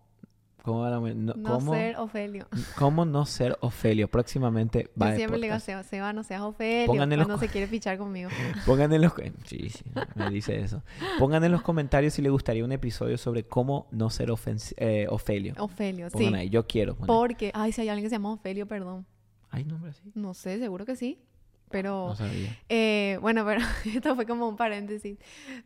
cómo, 0.64 0.90
no, 0.90 1.34
no 1.36 1.54
cómo, 1.60 1.74
ser 1.74 1.98
Ofelio. 1.98 2.48
cómo 2.78 3.06
no 3.06 3.26
ser 3.26 3.58
Ofelio. 3.62 4.08
Próximamente 4.10 4.90
va 5.00 5.12
Yo 5.12 5.16
siempre 5.18 5.40
le 5.40 5.48
digo. 5.48 5.60
Seba, 5.60 5.84
Seba, 5.84 6.14
no 6.14 6.24
seas 6.24 6.42
Ofelio 6.42 6.88
los 6.96 7.08
cuando 7.08 7.34
co- 7.36 7.40
se 7.40 7.48
quiere 7.50 7.68
pichar 7.68 7.98
conmigo. 7.98 8.30
Pongan 8.66 8.92
en 8.94 9.02
los... 9.02 9.14
Sí, 9.46 9.70
sí, 9.70 9.84
me 10.16 10.30
dice 10.30 10.60
eso. 10.60 10.82
Pongan 11.20 11.44
en 11.44 11.52
los 11.52 11.62
comentarios 11.62 12.14
si 12.14 12.22
les 12.22 12.32
gustaría 12.32 12.64
un 12.64 12.72
episodio 12.72 13.18
sobre 13.18 13.44
cómo 13.44 13.88
no 13.92 14.10
ser 14.10 14.30
eh, 14.78 15.08
Ofelio. 15.10 15.54
Ofelio, 15.60 16.10
sí. 16.10 16.32
Ahí, 16.34 16.50
yo 16.50 16.66
quiero. 16.66 16.96
poner. 16.96 17.08
Porque, 17.08 17.52
ay, 17.54 17.72
si 17.72 17.82
hay 17.82 17.90
alguien 17.90 18.06
que 18.06 18.10
se 18.10 18.16
llama 18.16 18.32
Ofelio, 18.34 18.68
perdón. 18.68 19.06
¿Hay 19.52 19.66
nombre 19.66 19.92
así? 19.92 20.12
No 20.16 20.34
sé, 20.34 20.58
seguro 20.60 20.86
que 20.86 20.96
sí. 20.96 21.20
Pero, 21.70 22.10
No 22.10 22.16
sabía. 22.16 22.58
eh, 22.70 23.18
bueno, 23.22 23.44
pero 23.46 23.62
esto 23.86 24.16
fue 24.16 24.26
como 24.26 24.48
un 24.48 24.56
paréntesis. 24.56 25.18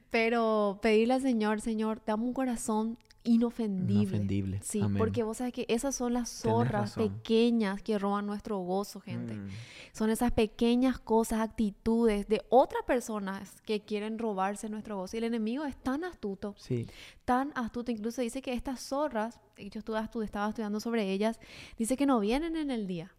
Pero 0.09 0.79
pedirle 0.81 1.15
al 1.15 1.21
Señor, 1.21 1.61
Señor, 1.61 2.01
dame 2.05 2.23
un 2.23 2.33
corazón 2.33 2.97
inofendible. 3.27 4.01
Inofendible. 4.01 4.59
Sí, 4.63 4.81
Amén. 4.81 4.97
porque 4.97 5.23
vos 5.23 5.37
sabes 5.37 5.53
que 5.53 5.65
esas 5.69 5.95
son 5.95 6.13
las 6.13 6.29
zorras 6.29 6.93
pequeñas 6.95 7.81
que 7.81 7.99
roban 7.99 8.25
nuestro 8.25 8.57
gozo, 8.59 8.99
gente. 8.99 9.33
Mm. 9.35 9.47
Son 9.93 10.09
esas 10.09 10.31
pequeñas 10.31 10.99
cosas, 10.99 11.39
actitudes 11.41 12.27
de 12.27 12.41
otras 12.49 12.83
personas 12.83 13.61
que 13.61 13.81
quieren 13.81 14.17
robarse 14.19 14.69
nuestro 14.69 14.97
gozo. 14.97 15.15
Y 15.15 15.19
el 15.19 15.25
enemigo 15.25 15.65
es 15.65 15.75
tan 15.75 16.03
astuto, 16.03 16.55
Sí. 16.57 16.87
tan 17.25 17.51
astuto. 17.55 17.91
Incluso 17.91 18.21
dice 18.21 18.41
que 18.41 18.53
estas 18.53 18.79
zorras, 18.81 19.39
yo 19.57 19.79
estuve, 19.79 19.97
estu- 19.99 20.23
estaba 20.23 20.49
estudiando 20.49 20.79
sobre 20.79 21.11
ellas, 21.11 21.39
dice 21.77 21.97
que 21.97 22.05
no 22.05 22.19
vienen 22.19 22.55
en 22.55 22.71
el 22.71 22.87
día, 22.87 23.11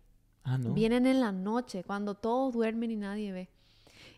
Ah, 0.44 0.56
¿no? 0.56 0.72
vienen 0.72 1.06
en 1.06 1.20
la 1.20 1.32
noche, 1.32 1.84
cuando 1.84 2.14
todos 2.14 2.54
duermen 2.54 2.90
y 2.90 2.96
nadie 2.96 3.32
ve. 3.32 3.48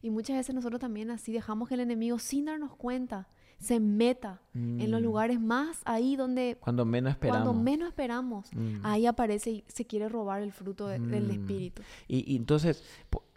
Y 0.03 0.11
muchas 0.11 0.37
veces 0.37 0.55
nosotros 0.55 0.81
también 0.81 1.11
así 1.11 1.33
dejamos 1.33 1.69
que 1.69 1.75
el 1.75 1.81
enemigo, 1.81 2.19
sin 2.19 2.45
darnos 2.47 2.75
cuenta, 2.77 3.29
se 3.61 3.79
meta 3.79 4.41
en 4.55 4.91
los 4.91 5.01
Mm. 5.01 5.05
lugares 5.05 5.39
más 5.41 5.83
ahí 5.85 6.17
donde, 6.17 6.57
Cuando 6.61 6.85
menos 6.85 7.13
esperamos. 7.13 7.45
cuando 7.45 7.63
menos 7.63 7.89
esperamos, 7.89 8.47
Mm. 8.55 8.81
ahí 8.83 9.07
aparece 9.07 9.51
y 9.51 9.65
se 9.69 9.85
quiere 9.85 10.09
robar 10.09 10.43
el 10.43 10.51
fruto 10.53 10.87
de- 10.89 10.99
del 10.99 11.29
Mm. 11.29 11.31
Espíritu. 11.31 11.83
Y, 12.09 12.33
y 12.33 12.37
entonces, 12.37 12.83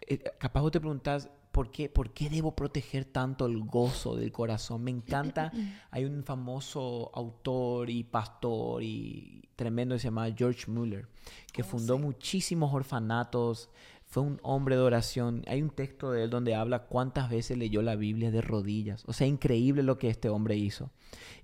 eh, 0.08 0.18
capaz 0.38 0.60
vos 0.62 0.72
te 0.72 0.80
preguntás, 0.80 1.28
¿por 1.52 1.70
qué, 1.70 1.88
¿por 1.88 2.10
qué 2.12 2.28
debo 2.30 2.56
proteger 2.56 3.04
tanto 3.04 3.46
el 3.46 3.60
gozo 3.64 4.16
del 4.16 4.32
corazón? 4.32 4.82
Me 4.82 4.90
encanta, 4.90 5.52
hay 5.92 6.04
un 6.04 6.24
famoso 6.24 7.10
autor 7.14 7.90
y 7.90 8.02
pastor 8.02 8.82
y 8.82 9.42
tremendo 9.56 9.94
que 9.94 10.00
se 10.00 10.08
llama 10.08 10.26
George 10.36 10.68
Muller, 10.70 11.06
que 11.52 11.62
Oh, 11.62 11.64
fundó 11.66 11.96
sí. 11.96 12.02
muchísimos 12.02 12.72
orfanatos, 12.74 13.68
fue 14.14 14.22
un 14.22 14.38
hombre 14.44 14.76
de 14.76 14.82
oración. 14.82 15.42
Hay 15.48 15.60
un 15.60 15.70
texto 15.70 16.12
de 16.12 16.22
él 16.22 16.30
donde 16.30 16.54
habla 16.54 16.84
cuántas 16.84 17.28
veces 17.28 17.58
leyó 17.58 17.82
la 17.82 17.96
Biblia 17.96 18.30
de 18.30 18.42
rodillas. 18.42 19.02
O 19.08 19.12
sea, 19.12 19.26
increíble 19.26 19.82
lo 19.82 19.98
que 19.98 20.08
este 20.08 20.28
hombre 20.28 20.56
hizo. 20.56 20.90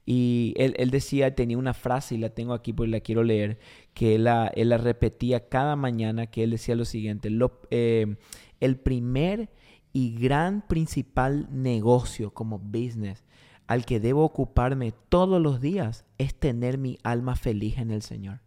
Y 0.06 0.54
él, 0.56 0.74
él 0.78 0.90
decía, 0.90 1.35
tenía 1.35 1.59
una 1.59 1.74
frase, 1.74 2.14
y 2.14 2.18
la 2.18 2.30
tengo 2.30 2.52
aquí 2.54 2.72
porque 2.72 2.90
la 2.92 3.00
quiero 3.00 3.24
leer, 3.24 3.59
que 3.92 4.14
él 4.14 4.24
la, 4.24 4.46
él 4.54 4.68
la 4.68 4.78
repetía 4.78 5.48
cada 5.48 5.74
mañana, 5.74 6.28
que 6.28 6.44
él 6.44 6.50
decía 6.50 6.76
lo 6.76 6.85
siguiente, 6.85 7.28
lo- 7.28 7.61
eh, 7.70 8.16
el 8.61 8.76
primer 8.76 9.50
y 9.92 10.14
gran 10.16 10.62
principal 10.66 11.48
negocio 11.50 12.30
como 12.33 12.61
business 12.61 13.24
al 13.66 13.85
que 13.85 13.98
debo 13.98 14.24
ocuparme 14.24 14.92
todos 15.09 15.40
los 15.42 15.61
días 15.61 16.04
es 16.18 16.35
tener 16.37 16.78
mi 16.78 16.98
alma 17.02 17.35
feliz 17.37 17.78
en 17.78 17.90
el 17.90 18.02
Señor. 18.02 18.40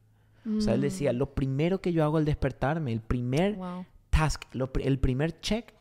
O 0.57 0.61
sea, 0.61 0.73
él 0.73 0.81
decía, 0.81 1.13
lo 1.13 1.33
primero 1.33 1.79
que 1.81 1.93
yo 1.93 2.03
hago 2.03 2.17
al 2.17 2.25
despertarme, 2.25 2.91
el 2.91 2.99
primer 3.01 3.55
Wow. 3.55 3.85
Task, 4.13 4.43
lo 4.53 4.71
el 4.75 4.99
primer 4.99 5.39
check 5.41 5.73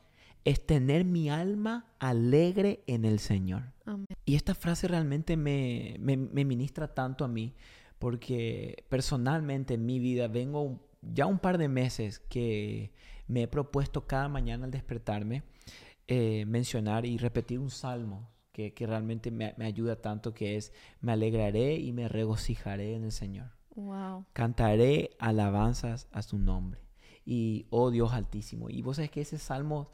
es 0.45 0.67
tener 0.67 1.05
mi 1.05 1.29
alma 1.29 1.87
alegre 1.99 2.83
en 2.87 3.05
el 3.05 3.19
Señor. 3.19 3.73
Y 4.25 4.37
esta 4.37 4.55
frase 4.55 4.89
realmente 4.89 5.37
me, 5.37 5.97
me, 6.01 6.17
ministra 6.17 6.89
tanto 6.89 7.25
a 7.25 7.29
mí, 7.29 7.55
porque 7.99 8.85
personalmente 8.89 9.75
en 9.75 9.85
mi 9.85 9.99
vida 9.99 10.29
vengo 10.29 10.81
ya 11.03 11.27
un 11.27 11.39
par 11.39 11.59
de 11.59 11.69
meses 11.69 12.21
que 12.21 12.93
me 13.29 13.43
he 13.43 13.49
propuesto 13.49 14.07
cada 14.07 14.29
mañana 14.29 14.65
al 14.65 14.71
despertarme 14.71 15.43
eh, 16.09 16.45
mencionar 16.47 17.07
y 17.07 17.19
repetir 17.19 17.59
un 17.59 17.71
salmo 17.71 18.31
que, 18.53 18.73
que 18.75 18.87
realmente 18.87 19.31
me, 19.31 19.55
me, 19.57 19.67
ayuda 19.67 19.97
tanto, 19.97 20.35
que 20.35 20.57
es, 20.57 20.73
me 21.01 21.13
alegraré 21.13 21.77
y 21.77 21.93
me 21.93 22.09
regocijaré 22.09 22.95
en 22.95 23.05
el 23.05 23.13
Señor. 23.13 23.51
Wow. 23.75 24.27
Cantaré 24.33 25.11
alabanzas 25.19 26.09
a 26.13 26.23
su 26.23 26.39
nombre. 26.39 26.82
Y, 27.25 27.67
oh 27.71 27.91
Dios 27.91 28.13
altísimo. 28.13 28.71
Y 28.71 28.83
vos 28.83 28.97
sabés 28.97 29.11
que 29.11 29.21
ese 29.21 29.39
salmo 29.39 29.91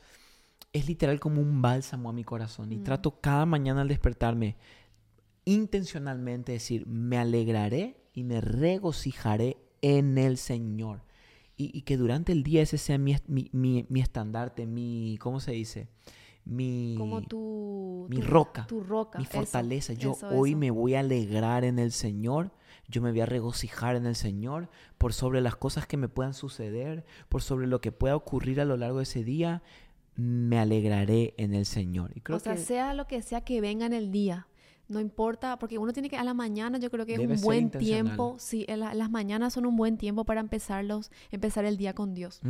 es 0.72 0.86
literal 0.86 1.20
como 1.20 1.40
un 1.40 1.62
bálsamo 1.62 2.08
a 2.08 2.12
mi 2.12 2.24
corazón. 2.24 2.72
Y 2.72 2.76
mm. 2.78 2.84
trato 2.84 3.20
cada 3.20 3.46
mañana 3.46 3.82
al 3.82 3.88
despertarme 3.88 4.56
intencionalmente 5.48 6.52
decir, 6.52 6.86
me 6.86 7.16
alegraré 7.16 7.96
y 8.12 8.22
me 8.22 8.40
regocijaré 8.40 9.56
en 9.80 10.18
el 10.18 10.36
Señor. 10.36 11.02
Y, 11.56 11.82
que 11.82 11.96
durante 11.96 12.30
el 12.30 12.44
día 12.44 12.62
ese 12.62 12.78
sea 12.78 12.98
mi, 12.98 13.16
mi, 13.26 14.00
estandarte, 14.00 14.66
mi, 14.66 15.18
¿cómo 15.20 15.40
se 15.40 15.52
dice? 15.52 15.88
Mi, 16.48 16.94
como 16.96 17.20
tu, 17.20 18.06
mi 18.08 18.22
roca, 18.22 18.66
tu 18.66 18.80
roca, 18.80 19.18
mi 19.18 19.26
fortaleza. 19.26 19.92
Yo 19.92 20.16
hoy 20.32 20.54
me 20.54 20.70
voy 20.70 20.94
a 20.94 21.00
alegrar 21.00 21.62
en 21.64 21.78
el 21.78 21.92
Señor, 21.92 22.52
yo 22.88 23.02
me 23.02 23.10
voy 23.10 23.20
a 23.20 23.26
regocijar 23.26 23.96
en 23.96 24.06
el 24.06 24.16
Señor 24.16 24.70
por 24.96 25.12
sobre 25.12 25.42
las 25.42 25.56
cosas 25.56 25.86
que 25.86 25.98
me 25.98 26.08
puedan 26.08 26.32
suceder, 26.32 27.04
por 27.28 27.42
sobre 27.42 27.66
lo 27.66 27.82
que 27.82 27.92
pueda 27.92 28.16
ocurrir 28.16 28.62
a 28.62 28.64
lo 28.64 28.78
largo 28.78 28.96
de 28.98 29.02
ese 29.02 29.24
día 29.24 29.62
me 30.18 30.58
alegraré 30.58 31.34
en 31.36 31.54
el 31.54 31.64
Señor. 31.64 32.10
Y 32.14 32.20
creo 32.20 32.38
o 32.38 32.40
sea, 32.40 32.56
sea 32.56 32.92
lo 32.92 33.06
que 33.06 33.22
sea 33.22 33.42
que 33.42 33.60
venga 33.60 33.86
en 33.86 33.92
el 33.92 34.10
día, 34.10 34.48
no 34.88 35.00
importa, 35.00 35.58
porque 35.58 35.78
uno 35.78 35.92
tiene 35.92 36.08
que 36.08 36.16
a 36.16 36.24
la 36.24 36.34
mañana, 36.34 36.78
yo 36.78 36.90
creo 36.90 37.04
que 37.04 37.14
es 37.14 37.20
un 37.20 37.40
buen 37.42 37.70
tiempo, 37.70 38.36
sí, 38.38 38.66
las 38.68 39.10
mañanas 39.10 39.52
son 39.52 39.66
un 39.66 39.76
buen 39.76 39.98
tiempo 39.98 40.24
para 40.24 40.40
empezarlos, 40.40 41.10
empezar 41.30 41.64
el 41.64 41.76
día 41.76 41.94
con 41.94 42.14
Dios. 42.14 42.40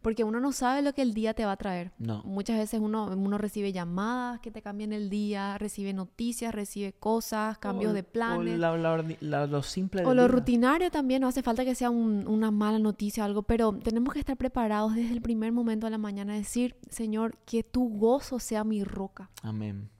Porque 0.00 0.24
uno 0.24 0.40
no 0.40 0.52
sabe 0.52 0.82
lo 0.82 0.92
que 0.94 1.02
el 1.02 1.14
día 1.14 1.34
te 1.34 1.44
va 1.44 1.52
a 1.52 1.56
traer. 1.56 1.92
No. 1.98 2.22
Muchas 2.24 2.58
veces 2.58 2.80
uno, 2.80 3.06
uno 3.06 3.38
recibe 3.38 3.72
llamadas 3.72 4.40
que 4.40 4.50
te 4.50 4.62
cambian 4.62 4.92
el 4.92 5.10
día, 5.10 5.58
recibe 5.58 5.92
noticias, 5.92 6.54
recibe 6.54 6.92
cosas, 6.92 7.58
cambios 7.58 7.94
de 7.94 8.02
planes. 8.02 8.60
O 8.62 9.46
lo 9.46 9.62
simple 9.62 10.04
O 10.04 10.14
lo 10.14 10.28
rutinario 10.28 10.90
también, 10.90 11.20
no 11.20 11.28
hace 11.28 11.42
falta 11.42 11.64
que 11.64 11.74
sea 11.74 11.90
una 11.90 12.50
mala 12.50 12.78
noticia 12.78 13.24
o 13.24 13.26
algo, 13.26 13.42
pero 13.42 13.72
tenemos 13.72 14.14
que 14.14 14.20
estar 14.20 14.36
preparados 14.36 14.94
desde 14.94 15.12
el 15.12 15.22
primer 15.22 15.52
momento 15.52 15.86
de 15.86 15.90
la 15.90 15.98
mañana, 15.98 16.34
decir, 16.34 16.76
Señor, 16.88 17.36
que 17.44 17.62
tu 17.62 17.88
gozo 17.88 18.38
sea 18.38 18.64
mi 18.64 18.84
roca. 18.84 19.30
Amén 19.42 19.91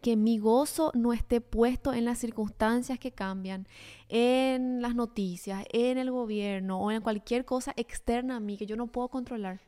que 0.00 0.16
mi 0.16 0.38
gozo 0.38 0.90
no 0.94 1.12
esté 1.12 1.40
puesto 1.40 1.92
en 1.92 2.04
las 2.04 2.18
circunstancias 2.18 2.98
que 2.98 3.12
cambian, 3.12 3.66
en 4.08 4.82
las 4.82 4.94
noticias, 4.94 5.64
en 5.72 5.98
el 5.98 6.10
gobierno 6.10 6.80
o 6.80 6.90
en 6.90 7.02
cualquier 7.02 7.44
cosa 7.44 7.72
externa 7.76 8.36
a 8.36 8.40
mí 8.40 8.56
que 8.56 8.66
yo 8.66 8.76
no 8.76 8.86
puedo 8.88 9.08
controlar. 9.08 9.60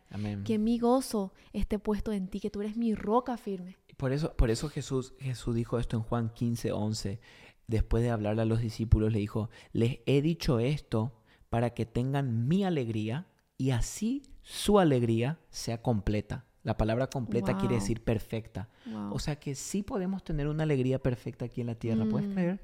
Que 0.44 0.58
mi 0.58 0.78
gozo 0.78 1.32
esté 1.52 1.78
puesto 1.78 2.12
en 2.12 2.28
ti, 2.28 2.40
que 2.40 2.50
tú 2.50 2.60
eres 2.60 2.76
mi 2.76 2.94
roca 2.94 3.36
firme. 3.36 3.76
Por 3.96 4.12
eso, 4.12 4.34
por 4.34 4.50
eso 4.50 4.68
Jesús, 4.68 5.14
Jesús 5.18 5.54
dijo 5.54 5.78
esto 5.78 5.96
en 5.96 6.02
Juan 6.02 6.30
15, 6.34 6.72
11. 6.72 7.20
Después 7.66 8.02
de 8.02 8.10
hablarle 8.10 8.42
a 8.42 8.46
los 8.46 8.60
discípulos, 8.60 9.12
le 9.12 9.18
dijo, 9.18 9.50
les 9.72 9.98
he 10.06 10.22
dicho 10.22 10.60
esto 10.60 11.12
para 11.48 11.70
que 11.70 11.86
tengan 11.86 12.46
mi 12.46 12.64
alegría 12.64 13.26
y 13.58 13.70
así 13.70 14.22
su 14.42 14.78
alegría 14.78 15.40
sea 15.50 15.82
completa. 15.82 16.44
La 16.66 16.76
palabra 16.76 17.06
completa 17.06 17.56
quiere 17.56 17.76
decir 17.76 18.02
perfecta. 18.02 18.68
O 19.12 19.20
sea 19.20 19.38
que 19.38 19.54
sí 19.54 19.84
podemos 19.84 20.24
tener 20.24 20.48
una 20.48 20.64
alegría 20.64 21.00
perfecta 21.00 21.44
aquí 21.44 21.60
en 21.60 21.68
la 21.68 21.76
tierra. 21.76 22.04
¿Puedes 22.06 22.28
mm. 22.28 22.32
creer? 22.32 22.60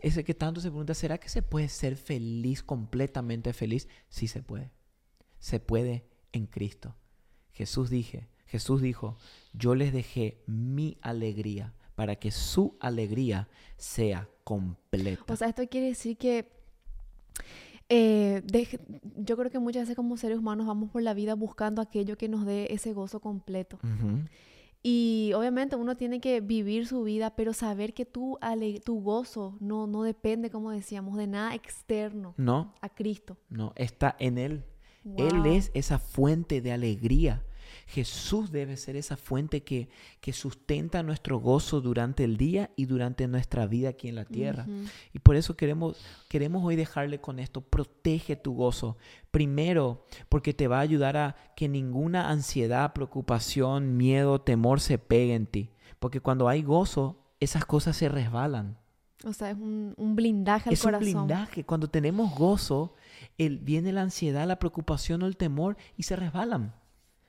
Ese 0.00 0.24
que 0.24 0.32
tanto 0.32 0.62
se 0.62 0.70
pregunta, 0.70 0.94
¿será 0.94 1.18
que 1.18 1.28
se 1.28 1.42
puede 1.42 1.68
ser 1.68 1.96
feliz, 1.96 2.62
completamente 2.62 3.52
feliz? 3.52 3.88
Sí 4.08 4.26
se 4.26 4.42
puede. 4.42 4.70
Se 5.38 5.60
puede 5.60 6.06
en 6.32 6.46
Cristo. 6.46 6.96
Jesús 7.52 7.90
dije, 7.90 8.30
Jesús 8.46 8.80
dijo, 8.80 9.18
yo 9.52 9.74
les 9.74 9.92
dejé 9.92 10.42
mi 10.46 10.96
alegría 11.02 11.74
para 11.96 12.16
que 12.16 12.30
su 12.30 12.78
alegría 12.80 13.50
sea 13.76 14.30
completa. 14.44 15.30
O 15.30 15.36
sea, 15.36 15.48
esto 15.48 15.68
quiere 15.68 15.88
decir 15.88 16.16
que 16.16 16.50
eh, 17.88 18.42
yo 19.16 19.36
creo 19.36 19.50
que 19.50 19.58
muchas 19.58 19.82
veces 19.82 19.96
como 19.96 20.16
seres 20.16 20.38
humanos 20.38 20.66
vamos 20.66 20.90
por 20.90 21.02
la 21.02 21.14
vida 21.14 21.34
buscando 21.34 21.82
aquello 21.82 22.16
que 22.16 22.28
nos 22.28 22.46
dé 22.46 22.68
ese 22.70 22.92
gozo 22.92 23.20
completo. 23.20 23.78
Y 24.86 25.32
obviamente 25.34 25.76
uno 25.76 25.96
tiene 25.96 26.20
que 26.20 26.42
vivir 26.42 26.86
su 26.86 27.04
vida, 27.04 27.34
pero 27.36 27.54
saber 27.54 27.94
que 27.94 28.04
tu, 28.04 28.38
tu 28.84 29.00
gozo 29.00 29.56
no, 29.58 29.86
no 29.86 30.02
depende, 30.02 30.50
como 30.50 30.70
decíamos, 30.70 31.16
de 31.16 31.26
nada 31.26 31.54
externo 31.54 32.34
no, 32.36 32.74
a 32.82 32.90
Cristo. 32.90 33.38
No, 33.48 33.72
está 33.76 34.14
en 34.18 34.36
Él. 34.36 34.64
Él 35.16 35.46
es 35.46 35.70
esa 35.74 35.98
fuente 35.98 36.60
de 36.60 36.72
alegría. 36.72 37.42
Jesús 37.86 38.50
debe 38.50 38.76
ser 38.76 38.96
esa 38.96 39.16
fuente 39.16 39.62
que, 39.62 39.88
que 40.20 40.32
sustenta 40.32 41.02
nuestro 41.02 41.38
gozo 41.38 41.80
durante 41.80 42.24
el 42.24 42.36
día 42.36 42.70
y 42.76 42.86
durante 42.86 43.28
nuestra 43.28 43.66
vida 43.66 43.90
aquí 43.90 44.08
en 44.08 44.16
la 44.16 44.24
tierra. 44.24 44.66
Y 45.12 45.18
por 45.18 45.36
eso 45.36 45.56
queremos, 45.56 46.02
queremos 46.28 46.64
hoy 46.64 46.76
dejarle 46.76 47.20
con 47.20 47.38
esto, 47.38 47.60
protege 47.60 48.36
tu 48.36 48.54
gozo. 48.54 48.96
Primero, 49.30 50.06
porque 50.28 50.54
te 50.54 50.68
va 50.68 50.78
a 50.78 50.82
ayudar 50.82 51.16
a 51.16 51.36
que 51.56 51.68
ninguna 51.68 52.30
ansiedad, 52.30 52.92
preocupación, 52.92 53.96
miedo, 53.96 54.40
temor 54.40 54.80
se 54.80 54.98
pegue 54.98 55.34
en 55.34 55.46
ti. 55.46 55.70
Porque 55.98 56.20
cuando 56.20 56.48
hay 56.48 56.62
gozo, 56.62 57.18
esas 57.40 57.64
cosas 57.64 57.96
se 57.96 58.08
resbalan. 58.08 58.78
O 59.24 59.32
sea, 59.32 59.50
es 59.50 59.56
un, 59.56 59.94
blindaje 60.14 60.70
al 60.70 60.78
corazón. 60.78 61.08
Es 61.08 61.14
un 61.14 61.26
blindaje. 61.26 61.64
Cuando 61.64 61.88
tenemos 61.88 62.34
gozo, 62.34 62.94
el, 63.38 63.58
viene 63.58 63.92
la 63.92 64.02
ansiedad, 64.02 64.46
la 64.46 64.58
preocupación 64.58 65.22
o 65.22 65.26
el 65.26 65.36
temor 65.36 65.76
y 65.96 66.02
se 66.02 66.16
resbalan 66.16 66.74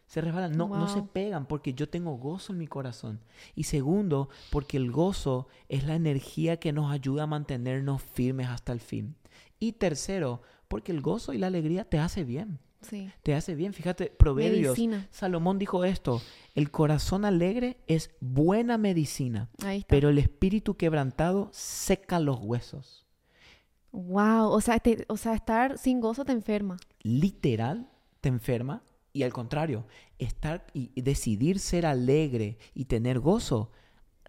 se 0.07 0.21
resbalan, 0.21 0.55
no, 0.55 0.67
no 0.67 0.87
se 0.87 1.01
pegan 1.01 1.47
porque 1.47 1.73
yo 1.73 1.89
tengo 1.89 2.17
gozo 2.17 2.53
en 2.53 2.59
mi 2.59 2.67
corazón. 2.67 3.21
Y 3.55 3.63
segundo, 3.63 4.29
porque 4.51 4.77
el 4.77 4.91
gozo 4.91 5.47
es 5.67 5.85
la 5.85 5.95
energía 5.95 6.57
que 6.57 6.73
nos 6.73 6.91
ayuda 6.91 7.23
a 7.23 7.27
mantenernos 7.27 8.01
firmes 8.01 8.47
hasta 8.47 8.71
el 8.71 8.79
fin. 8.79 9.15
Y 9.59 9.73
tercero, 9.73 10.41
porque 10.67 10.91
el 10.91 11.01
gozo 11.01 11.33
y 11.33 11.37
la 11.37 11.47
alegría 11.47 11.85
te 11.85 11.97
hace 11.97 12.23
bien. 12.23 12.59
Sí. 12.81 13.09
Te 13.23 13.33
hace 13.33 13.55
bien. 13.55 13.73
Fíjate, 13.73 14.07
Proverbios. 14.07 14.77
Salomón 15.09 15.57
dijo 15.57 15.83
esto: 15.83 16.21
el 16.53 16.69
corazón 16.69 17.25
alegre 17.25 17.77
es 17.87 18.11
buena 18.19 18.77
medicina, 18.77 19.49
pero 19.87 20.09
el 20.09 20.19
espíritu 20.19 20.77
quebrantado 20.77 21.49
seca 21.51 22.19
los 22.19 22.39
huesos. 22.39 23.07
Wow, 23.91 24.49
o 24.49 24.61
sea, 24.61 24.79
o 25.07 25.17
sea, 25.17 25.33
estar 25.33 25.79
sin 25.79 25.99
gozo 25.99 26.25
te 26.25 26.33
enferma. 26.33 26.77
Literal, 27.01 27.89
te 28.21 28.29
enferma 28.29 28.83
y 29.15 29.23
al 29.23 29.31
contrario, 29.31 29.87
estar 30.19 30.67
y 30.73 31.01
decidir 31.01 31.59
ser 31.59 31.85
alegre 31.85 32.57
y 32.73 32.83
tener 32.83 33.19
gozo 33.19 33.71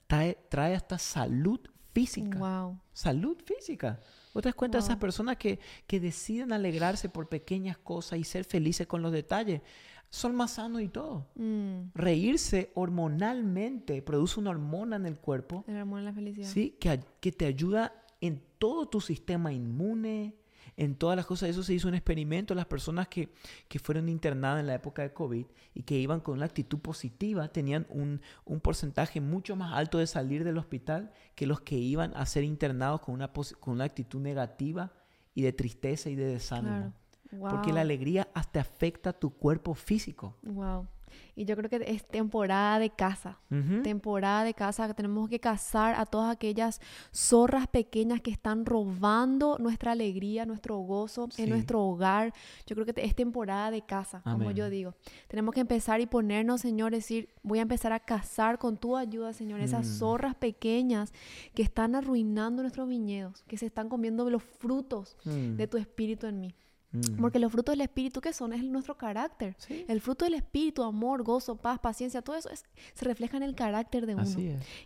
trae, 0.07 0.39
trae 0.49 0.77
hasta 0.77 0.97
salud 0.97 1.59
física. 1.93 2.39
Wow. 2.39 2.79
Salud 2.93 3.37
física. 3.45 3.99
¿Vos 4.33 4.45
te 4.45 4.49
das 4.49 4.55
cuenta 4.55 4.79
de 4.79 4.85
esas 4.85 4.99
personas 4.99 5.39
que, 5.39 5.59
que 5.89 5.99
deciden 5.99 6.53
alegrarse 6.53 7.09
por 7.09 7.29
pequeñas 7.29 7.79
cosas 7.79 8.21
y 8.21 8.23
ser 8.23 8.45
felices 8.45 8.87
con 8.87 9.03
los 9.03 9.11
detalles? 9.11 9.61
Son 10.09 10.37
más 10.37 10.53
sanos 10.53 10.81
y 10.83 10.89
todo. 10.89 11.27
Mm. 11.35 11.89
Reírse 11.93 12.71
hormonalmente 12.75 14.03
produce 14.03 14.39
una 14.39 14.51
hormona 14.51 14.95
en 14.95 15.07
el 15.07 15.19
cuerpo. 15.19 15.65
La 15.67 15.81
hormona 15.81 16.03
de 16.03 16.07
la 16.11 16.13
felicidad. 16.13 16.49
Sí, 16.49 16.77
que, 16.79 17.01
que 17.19 17.33
te 17.33 17.47
ayuda 17.47 17.93
en 18.21 18.41
todo 18.59 18.87
tu 18.87 19.01
sistema 19.01 19.53
inmune, 19.53 20.37
en 20.77 20.95
todas 20.95 21.17
las 21.17 21.27
cosas. 21.27 21.49
Eso 21.49 21.63
se 21.63 21.75
hizo 21.75 21.89
un 21.89 21.95
experimento. 21.95 22.55
Las 22.55 22.67
personas 22.67 23.09
que, 23.09 23.31
que 23.69 23.79
fueron 23.79 24.09
internadas 24.09 24.61
en 24.61 24.67
la 24.67 24.75
época 24.75 25.03
de 25.03 25.13
COVID 25.13 25.47
y 25.75 25.83
que 25.83 25.97
iban 25.99 26.21
con 26.21 26.35
una 26.35 26.47
actitud 26.47 26.79
positiva 26.79 27.49
tenían 27.49 27.87
un, 27.89 28.21
un, 28.45 28.61
porcentaje 28.61 29.21
mucho 29.21 29.57
más 29.57 29.75
alto 29.75 29.99
de 29.99 30.07
salir 30.07 30.45
del 30.45 30.59
hospital 30.59 31.13
que 31.35 31.47
los 31.47 31.61
que 31.61 31.77
iban 31.77 32.13
a 32.17 32.27
ser 32.27 32.45
internados 32.45 33.01
con 33.01 33.15
una, 33.15 33.33
con 33.33 33.75
una 33.75 33.85
actitud 33.85 34.21
negativa 34.21 34.93
y 35.35 35.43
de 35.43 35.53
tristeza 35.53 36.11
y 36.11 36.15
de 36.15 36.27
desánimo. 36.27 36.93
Porque 37.39 37.73
la 37.73 37.81
alegría 37.81 38.29
hasta 38.35 38.61
afecta 38.61 39.13
tu 39.13 39.31
cuerpo 39.31 39.75
físico. 39.75 40.37
Wow. 40.43 40.87
Y 41.35 41.45
yo 41.45 41.57
creo 41.57 41.69
que 41.69 41.83
es 41.87 42.07
temporada 42.07 42.79
de 42.79 42.91
caza. 42.91 43.39
Temporada 43.83 44.45
de 44.45 44.55
caza. 44.55 44.93
Tenemos 44.95 45.29
que 45.29 45.41
cazar 45.41 45.95
a 45.95 46.07
todas 46.07 46.33
aquellas 46.33 46.81
zorras 47.15 47.67
pequeñas 47.67 48.21
que 48.21 48.31
están 48.31 48.65
robando 48.65 49.59
nuestra 49.59 49.93
alegría, 49.93 50.47
nuestro 50.47 50.79
gozo 50.79 51.29
en 51.37 51.51
nuestro 51.51 51.85
hogar. 51.85 52.33
Yo 52.67 52.75
creo 52.75 52.87
que 52.87 52.95
es 53.03 53.15
temporada 53.15 53.71
de 53.71 53.83
caza, 53.83 54.23
como 54.23 54.51
yo 54.51 54.71
digo. 54.71 54.95
Tenemos 55.29 55.55
que 55.55 55.61
empezar 55.61 56.01
y 56.01 56.07
ponernos, 56.07 56.61
Señor, 56.61 56.93
decir, 56.93 57.29
voy 57.43 57.59
a 57.59 57.63
empezar 57.63 57.93
a 57.93 58.01
cazar 58.01 58.59
con 58.59 58.77
tu 58.77 58.97
ayuda, 58.97 59.33
Señor, 59.33 59.61
esas 59.61 59.87
mm. 59.87 59.99
zorras 59.99 60.35
pequeñas 60.35 61.13
que 61.55 61.63
están 61.63 61.95
arruinando 61.95 62.63
nuestros 62.63 62.89
viñedos, 62.89 63.43
que 63.47 63.57
se 63.57 63.67
están 63.67 63.89
comiendo 63.89 64.29
los 64.31 64.43
frutos 64.43 65.17
mm. 65.25 65.57
de 65.57 65.67
tu 65.67 65.77
espíritu 65.77 66.27
en 66.27 66.41
mí. 66.41 66.55
Mm. 66.97 67.21
Porque 67.21 67.39
los 67.39 67.53
frutos 67.53 67.73
del 67.73 67.83
Espíritu, 67.83 68.21
¿qué 68.21 68.33
son? 68.33 68.53
Es 68.53 68.63
nuestro 68.63 68.97
carácter. 68.97 69.57
El 69.89 70.01
fruto 70.01 70.25
del 70.25 70.35
Espíritu, 70.35 70.83
amor, 70.83 71.23
gozo, 71.23 71.57
paz, 71.57 71.79
paciencia, 71.79 72.23
todo 72.23 72.37
eso 72.37 72.49
se 72.95 73.05
refleja 73.05 73.37
en 73.37 73.43
el 73.43 73.55
carácter 73.55 74.07
de 74.07 74.15
uno. 74.15 74.25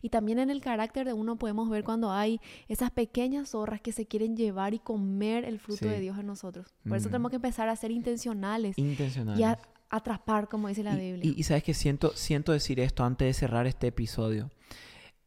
Y 0.03 0.09
también 0.09 0.38
en 0.38 0.51
el 0.51 0.61
carácter 0.61 1.07
de 1.07 1.12
uno 1.12 1.37
podemos 1.37 1.68
ver 1.68 1.85
cuando 1.85 2.11
hay 2.11 2.40
esas 2.68 2.90
pequeñas 2.90 3.51
zorras 3.51 3.81
que 3.81 3.92
se 3.92 4.07
quieren 4.07 4.37
llevar 4.37 4.75
y 4.75 4.79
comer 4.79 5.44
el 5.44 5.59
fruto 5.59 5.88
de 5.88 6.01
Dios 6.01 6.18
en 6.18 6.27
nosotros. 6.27 6.75
Por 6.87 6.96
eso 6.96 7.09
mm. 7.09 7.12
tenemos 7.12 7.31
que 7.31 7.37
empezar 7.37 7.68
a 7.68 7.77
ser 7.77 7.90
intencionales. 7.90 8.79
Intencionales. 8.79 9.40
Y 9.40 9.44
a 9.44 9.59
atrapar, 9.90 10.49
como 10.49 10.68
dice 10.68 10.83
la 10.83 10.96
Biblia. 10.96 11.33
Y, 11.37 11.42
sabes 11.42 11.62
que 11.62 11.75
siento, 11.75 12.12
siento 12.14 12.53
decir 12.53 12.81
esto 12.81 13.05
antes 13.05 13.27
de 13.27 13.35
cerrar 13.35 13.66
este 13.66 13.88
episodio. 13.88 14.51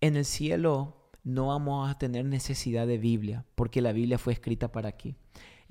En 0.02 0.16
el 0.16 0.26
cielo 0.26 0.96
no 1.24 1.48
vamos 1.48 1.90
a 1.90 1.98
tener 1.98 2.26
necesidad 2.26 2.88
de 2.88 2.98
Biblia, 2.98 3.46
porque 3.56 3.82
la 3.82 3.92
Biblia 3.92 4.18
fue 4.18 4.34
escrita 4.34 4.72
para 4.72 4.90
aquí. 4.90 5.16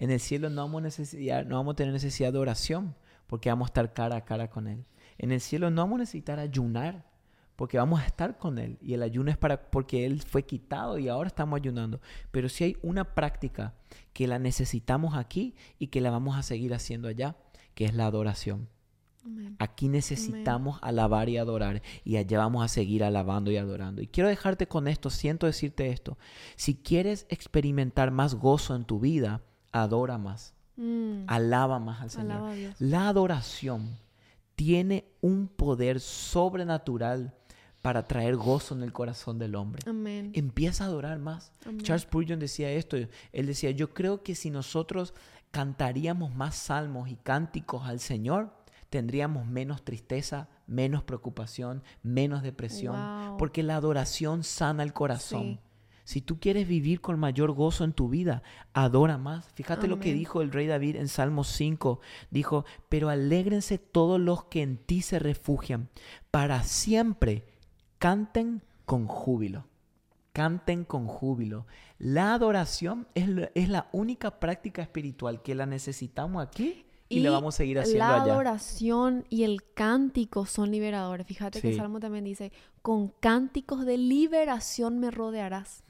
En 0.03 0.11
el 0.11 0.19
cielo 0.19 0.51
no 0.51 0.63
vamos, 0.63 0.83
necesidad, 0.83 1.47
no 1.47 1.55
vamos 1.59 1.75
a 1.75 1.77
tener 1.77 1.93
necesidad 1.93 2.33
de 2.33 2.39
oración, 2.41 2.97
porque 3.29 3.51
vamos 3.51 3.67
a 3.67 3.71
estar 3.71 3.93
cara 3.93 4.17
a 4.17 4.25
cara 4.25 4.51
con 4.51 4.67
Él. 4.67 4.85
En 5.17 5.31
el 5.31 5.41
cielo 5.41 5.71
no 5.71 5.83
vamos 5.83 5.95
a 5.95 5.99
necesitar 6.01 6.41
ayunar, 6.41 7.07
porque 7.55 7.79
vamos 7.79 8.01
a 8.01 8.07
estar 8.07 8.37
con 8.37 8.59
Él. 8.59 8.79
Y 8.83 8.95
el 8.95 9.05
ayuno 9.05 9.31
es 9.31 9.37
para, 9.37 9.71
porque 9.71 10.05
Él 10.05 10.21
fue 10.21 10.43
quitado 10.43 10.99
y 10.99 11.07
ahora 11.07 11.29
estamos 11.29 11.57
ayunando. 11.57 12.01
Pero 12.33 12.49
si 12.49 12.65
hay 12.65 12.77
una 12.83 13.15
práctica 13.15 13.75
que 14.13 14.27
la 14.27 14.41
necesitamos 14.41 15.15
aquí 15.15 15.55
y 15.79 15.87
que 15.87 16.01
la 16.01 16.11
vamos 16.11 16.37
a 16.37 16.43
seguir 16.43 16.75
haciendo 16.75 17.07
allá, 17.07 17.37
que 17.77 17.85
es 17.85 17.95
la 17.95 18.07
adoración. 18.07 18.69
Aquí 19.61 19.89
necesitamos 19.89 20.81
alabar 20.83 21.29
y 21.29 21.37
adorar 21.37 21.81
y 22.03 22.17
allá 22.17 22.39
vamos 22.39 22.65
a 22.65 22.67
seguir 22.67 23.05
alabando 23.05 23.53
y 23.53 23.57
adorando. 23.57 24.03
Y 24.03 24.09
quiero 24.09 24.29
dejarte 24.29 24.67
con 24.67 24.89
esto, 24.89 25.11
siento 25.11 25.47
decirte 25.47 25.91
esto. 25.91 26.19
Si 26.57 26.75
quieres 26.75 27.25
experimentar 27.29 28.11
más 28.11 28.35
gozo 28.35 28.75
en 28.75 28.85
tu 28.85 28.99
vida, 28.99 29.43
adora 29.73 30.19
más. 30.19 30.55
Mm. 30.77 31.25
Alaba 31.27 31.79
más 31.79 32.03
al 32.03 32.11
Señor. 32.11 32.53
La 32.79 33.09
adoración 33.09 33.99
tiene 34.55 35.07
un 35.21 35.49
poder 35.49 36.01
sobrenatural 36.01 37.35
para 37.83 38.05
traer 38.05 38.37
gozo 38.37 38.75
en 38.77 38.83
el 38.83 38.93
corazón 38.93 39.39
del 39.39 39.57
hombre. 39.57 39.83
Empieza 40.35 40.85
a 40.85 40.87
adorar 40.87 41.19
más. 41.19 41.53
Charles 41.83 42.03
Spurgeon 42.03 42.39
decía 42.39 42.71
esto. 42.71 42.97
Él 42.97 43.47
decía, 43.47 43.73
yo 43.73 43.93
creo 43.93 44.23
que 44.23 44.37
si 44.37 44.51
nosotros 44.51 45.15
cantaríamos 45.51 46.35
más 46.35 46.55
salmos 46.55 47.09
y 47.09 47.17
cánticos 47.17 47.87
al 47.87 47.99
Señor, 47.99 48.55
tendríamos 48.89 49.47
menos 49.47 49.85
tristeza, 49.85 50.49
menos 50.67 51.03
preocupación, 51.03 51.83
menos 52.03 52.43
depresión, 52.43 53.37
porque 53.39 53.63
la 53.63 53.77
adoración 53.77 54.45
sana 54.45 54.83
el 54.83 54.93
corazón. 54.93 55.61
Si 56.05 56.21
tú 56.21 56.41
quieres 56.41 56.67
vivir 56.67 57.01
con 57.01 57.19
mayor 57.19 57.53
gozo 57.53 57.85
en 57.85 57.93
tu 57.93 58.09
vida, 58.09 58.43
adora 58.73 59.19
más. 59.19 59.47
Fíjate 59.55 59.87
lo 59.87 60.01
que 60.01 60.13
dijo 60.13 60.43
el 60.43 60.51
rey 60.51 60.67
David 60.67 60.97
en 60.97 61.09
Salmo 61.09 61.45
5. 61.45 62.01
Dijo, 62.31 62.65
pero 62.89 63.09
alégrense 63.09 63.79
todos 63.79 64.21
los 64.21 64.45
que 64.45 64.63
en 64.63 64.79
ti 64.79 65.03
se 65.03 65.19
refugian. 65.19 65.89
Para 66.31 66.63
siempre 66.63 67.47
canten 67.99 68.63
con 68.85 69.07
júbilo. 69.07 69.67
Canten 70.33 70.85
con 70.85 71.07
júbilo. 71.07 71.67
La 71.99 72.35
adoración 72.35 73.07
es, 73.15 73.29
es 73.55 73.69
la 73.69 73.89
única 73.93 74.41
práctica 74.41 74.83
espiritual 74.83 75.43
que 75.43 75.55
la 75.55 75.67
necesitamos 75.67 76.43
aquí 76.43 76.87
y, 77.13 77.21
le 77.21 77.31
vamos 77.31 77.55
a 77.55 77.59
seguir 77.59 77.79
haciendo 77.79 77.99
la 77.99 78.23
adoración 78.23 79.25
y 79.29 79.45
el 79.45 79.63
cántico 79.75 80.47
son 80.47 80.71
liberadores. 80.71 81.27
Fíjate 81.27 81.61
que 81.61 81.71
el 81.71 81.77
Salmo 81.77 82.01
también 82.01 82.25
dice, 82.25 82.53
con 82.83 83.09
cánticos 83.21 83.87
de 83.87 83.97
liberación 83.97 84.99
me 84.99 85.11
rodearás. 85.11 85.85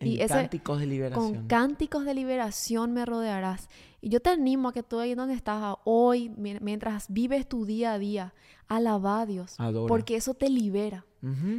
y 0.00 0.18
cánticos 0.26 0.80
de 0.80 0.86
liberación. 0.86 1.34
Con 1.34 1.46
cánticos 1.46 2.04
de 2.04 2.14
liberación 2.14 2.92
me 2.92 3.04
rodearás. 3.04 3.68
Y 4.00 4.08
yo 4.08 4.20
te 4.20 4.30
animo 4.30 4.70
a 4.70 4.72
que 4.72 4.82
tú 4.82 4.98
ahí 4.98 5.14
donde 5.14 5.34
estás 5.34 5.76
hoy, 5.84 6.30
mientras 6.30 7.06
vives 7.12 7.48
tu 7.48 7.64
día 7.66 7.92
a 7.92 7.98
día, 7.98 8.34
alaba 8.66 9.20
a 9.20 9.26
Dios. 9.26 9.56
Porque 9.86 10.16
eso 10.16 10.34
te 10.34 10.48
libera. 10.48 11.04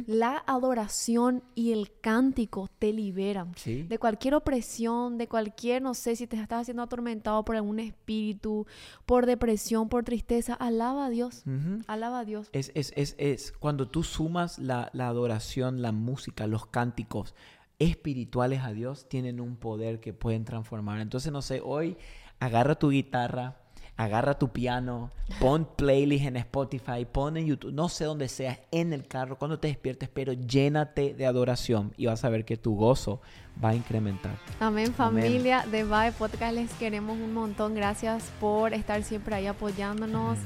La 0.06 0.44
adoración 0.46 1.42
y 1.54 1.72
el 1.72 1.90
cántico 2.02 2.68
te 2.78 2.92
liberan 2.92 3.52
de 3.64 3.98
cualquier 3.98 4.34
opresión, 4.34 5.16
de 5.16 5.26
cualquier, 5.26 5.80
no 5.80 5.94
sé, 5.94 6.16
si 6.16 6.26
te 6.26 6.36
estás 6.36 6.62
haciendo 6.62 6.82
atormentado 6.82 7.42
por 7.46 7.56
algún 7.56 7.80
espíritu, 7.80 8.66
por 9.06 9.24
depresión, 9.24 9.88
por 9.88 10.04
tristeza, 10.04 10.52
alaba 10.52 11.06
a 11.06 11.10
Dios. 11.10 11.44
Alaba 11.86 12.20
a 12.20 12.24
Dios. 12.26 12.50
Es, 12.52 12.72
es, 12.74 12.92
es, 12.94 13.14
es 13.16 13.52
cuando 13.52 13.88
tú 13.88 14.02
sumas 14.02 14.58
la, 14.64 14.90
la 14.92 15.08
adoración, 15.08 15.82
la 15.82 15.92
música, 15.92 16.46
los 16.46 16.66
cánticos 16.66 17.34
espirituales 17.78 18.62
a 18.62 18.72
Dios, 18.72 19.08
tienen 19.08 19.40
un 19.40 19.56
poder 19.56 20.00
que 20.00 20.12
pueden 20.12 20.44
transformar. 20.44 21.00
Entonces, 21.00 21.32
no 21.32 21.42
sé, 21.42 21.60
hoy 21.64 21.96
agarra 22.40 22.74
tu 22.74 22.90
guitarra, 22.90 23.56
agarra 23.96 24.38
tu 24.38 24.48
piano, 24.48 25.10
pon 25.40 25.68
playlist 25.76 26.24
en 26.24 26.36
Spotify, 26.36 27.04
pon 27.10 27.36
en 27.36 27.46
YouTube, 27.46 27.72
no 27.72 27.88
sé 27.88 28.04
dónde 28.04 28.28
seas, 28.28 28.58
en 28.72 28.92
el 28.92 29.06
carro, 29.06 29.38
cuando 29.38 29.58
te 29.58 29.68
despiertes, 29.68 30.08
pero 30.08 30.32
llénate 30.32 31.14
de 31.14 31.26
adoración 31.26 31.92
y 31.96 32.06
vas 32.06 32.24
a 32.24 32.28
ver 32.28 32.44
que 32.44 32.56
tu 32.56 32.74
gozo 32.74 33.20
va 33.62 33.70
a 33.70 33.74
incrementar. 33.74 34.36
Amén, 34.58 34.92
familia 34.92 35.64
de 35.70 35.84
Vibe 35.84 36.12
Podcast, 36.18 36.54
les 36.54 36.72
queremos 36.72 37.16
un 37.16 37.32
montón. 37.32 37.74
Gracias 37.74 38.32
por 38.40 38.74
estar 38.74 39.02
siempre 39.04 39.36
ahí 39.36 39.46
apoyándonos, 39.46 40.38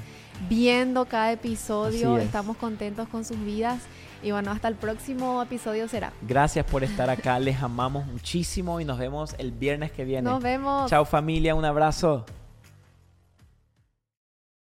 viendo 0.48 1.06
cada 1.06 1.32
episodio. 1.32 2.18
Estamos 2.18 2.56
contentos 2.58 3.08
con 3.08 3.24
sus 3.24 3.42
vidas. 3.42 3.80
Y 4.22 4.32
bueno, 4.32 4.50
hasta 4.50 4.68
el 4.68 4.74
próximo 4.74 5.42
episodio 5.42 5.88
será. 5.88 6.12
Gracias 6.22 6.66
por 6.66 6.84
estar 6.84 7.10
acá, 7.10 7.38
les 7.38 7.62
amamos 7.62 8.06
muchísimo 8.06 8.80
y 8.80 8.84
nos 8.84 8.98
vemos 8.98 9.34
el 9.38 9.52
viernes 9.52 9.92
que 9.92 10.04
viene. 10.04 10.22
Nos 10.22 10.42
vemos. 10.42 10.90
Chao 10.90 11.04
familia, 11.04 11.54
un 11.54 11.64
abrazo. 11.64 12.24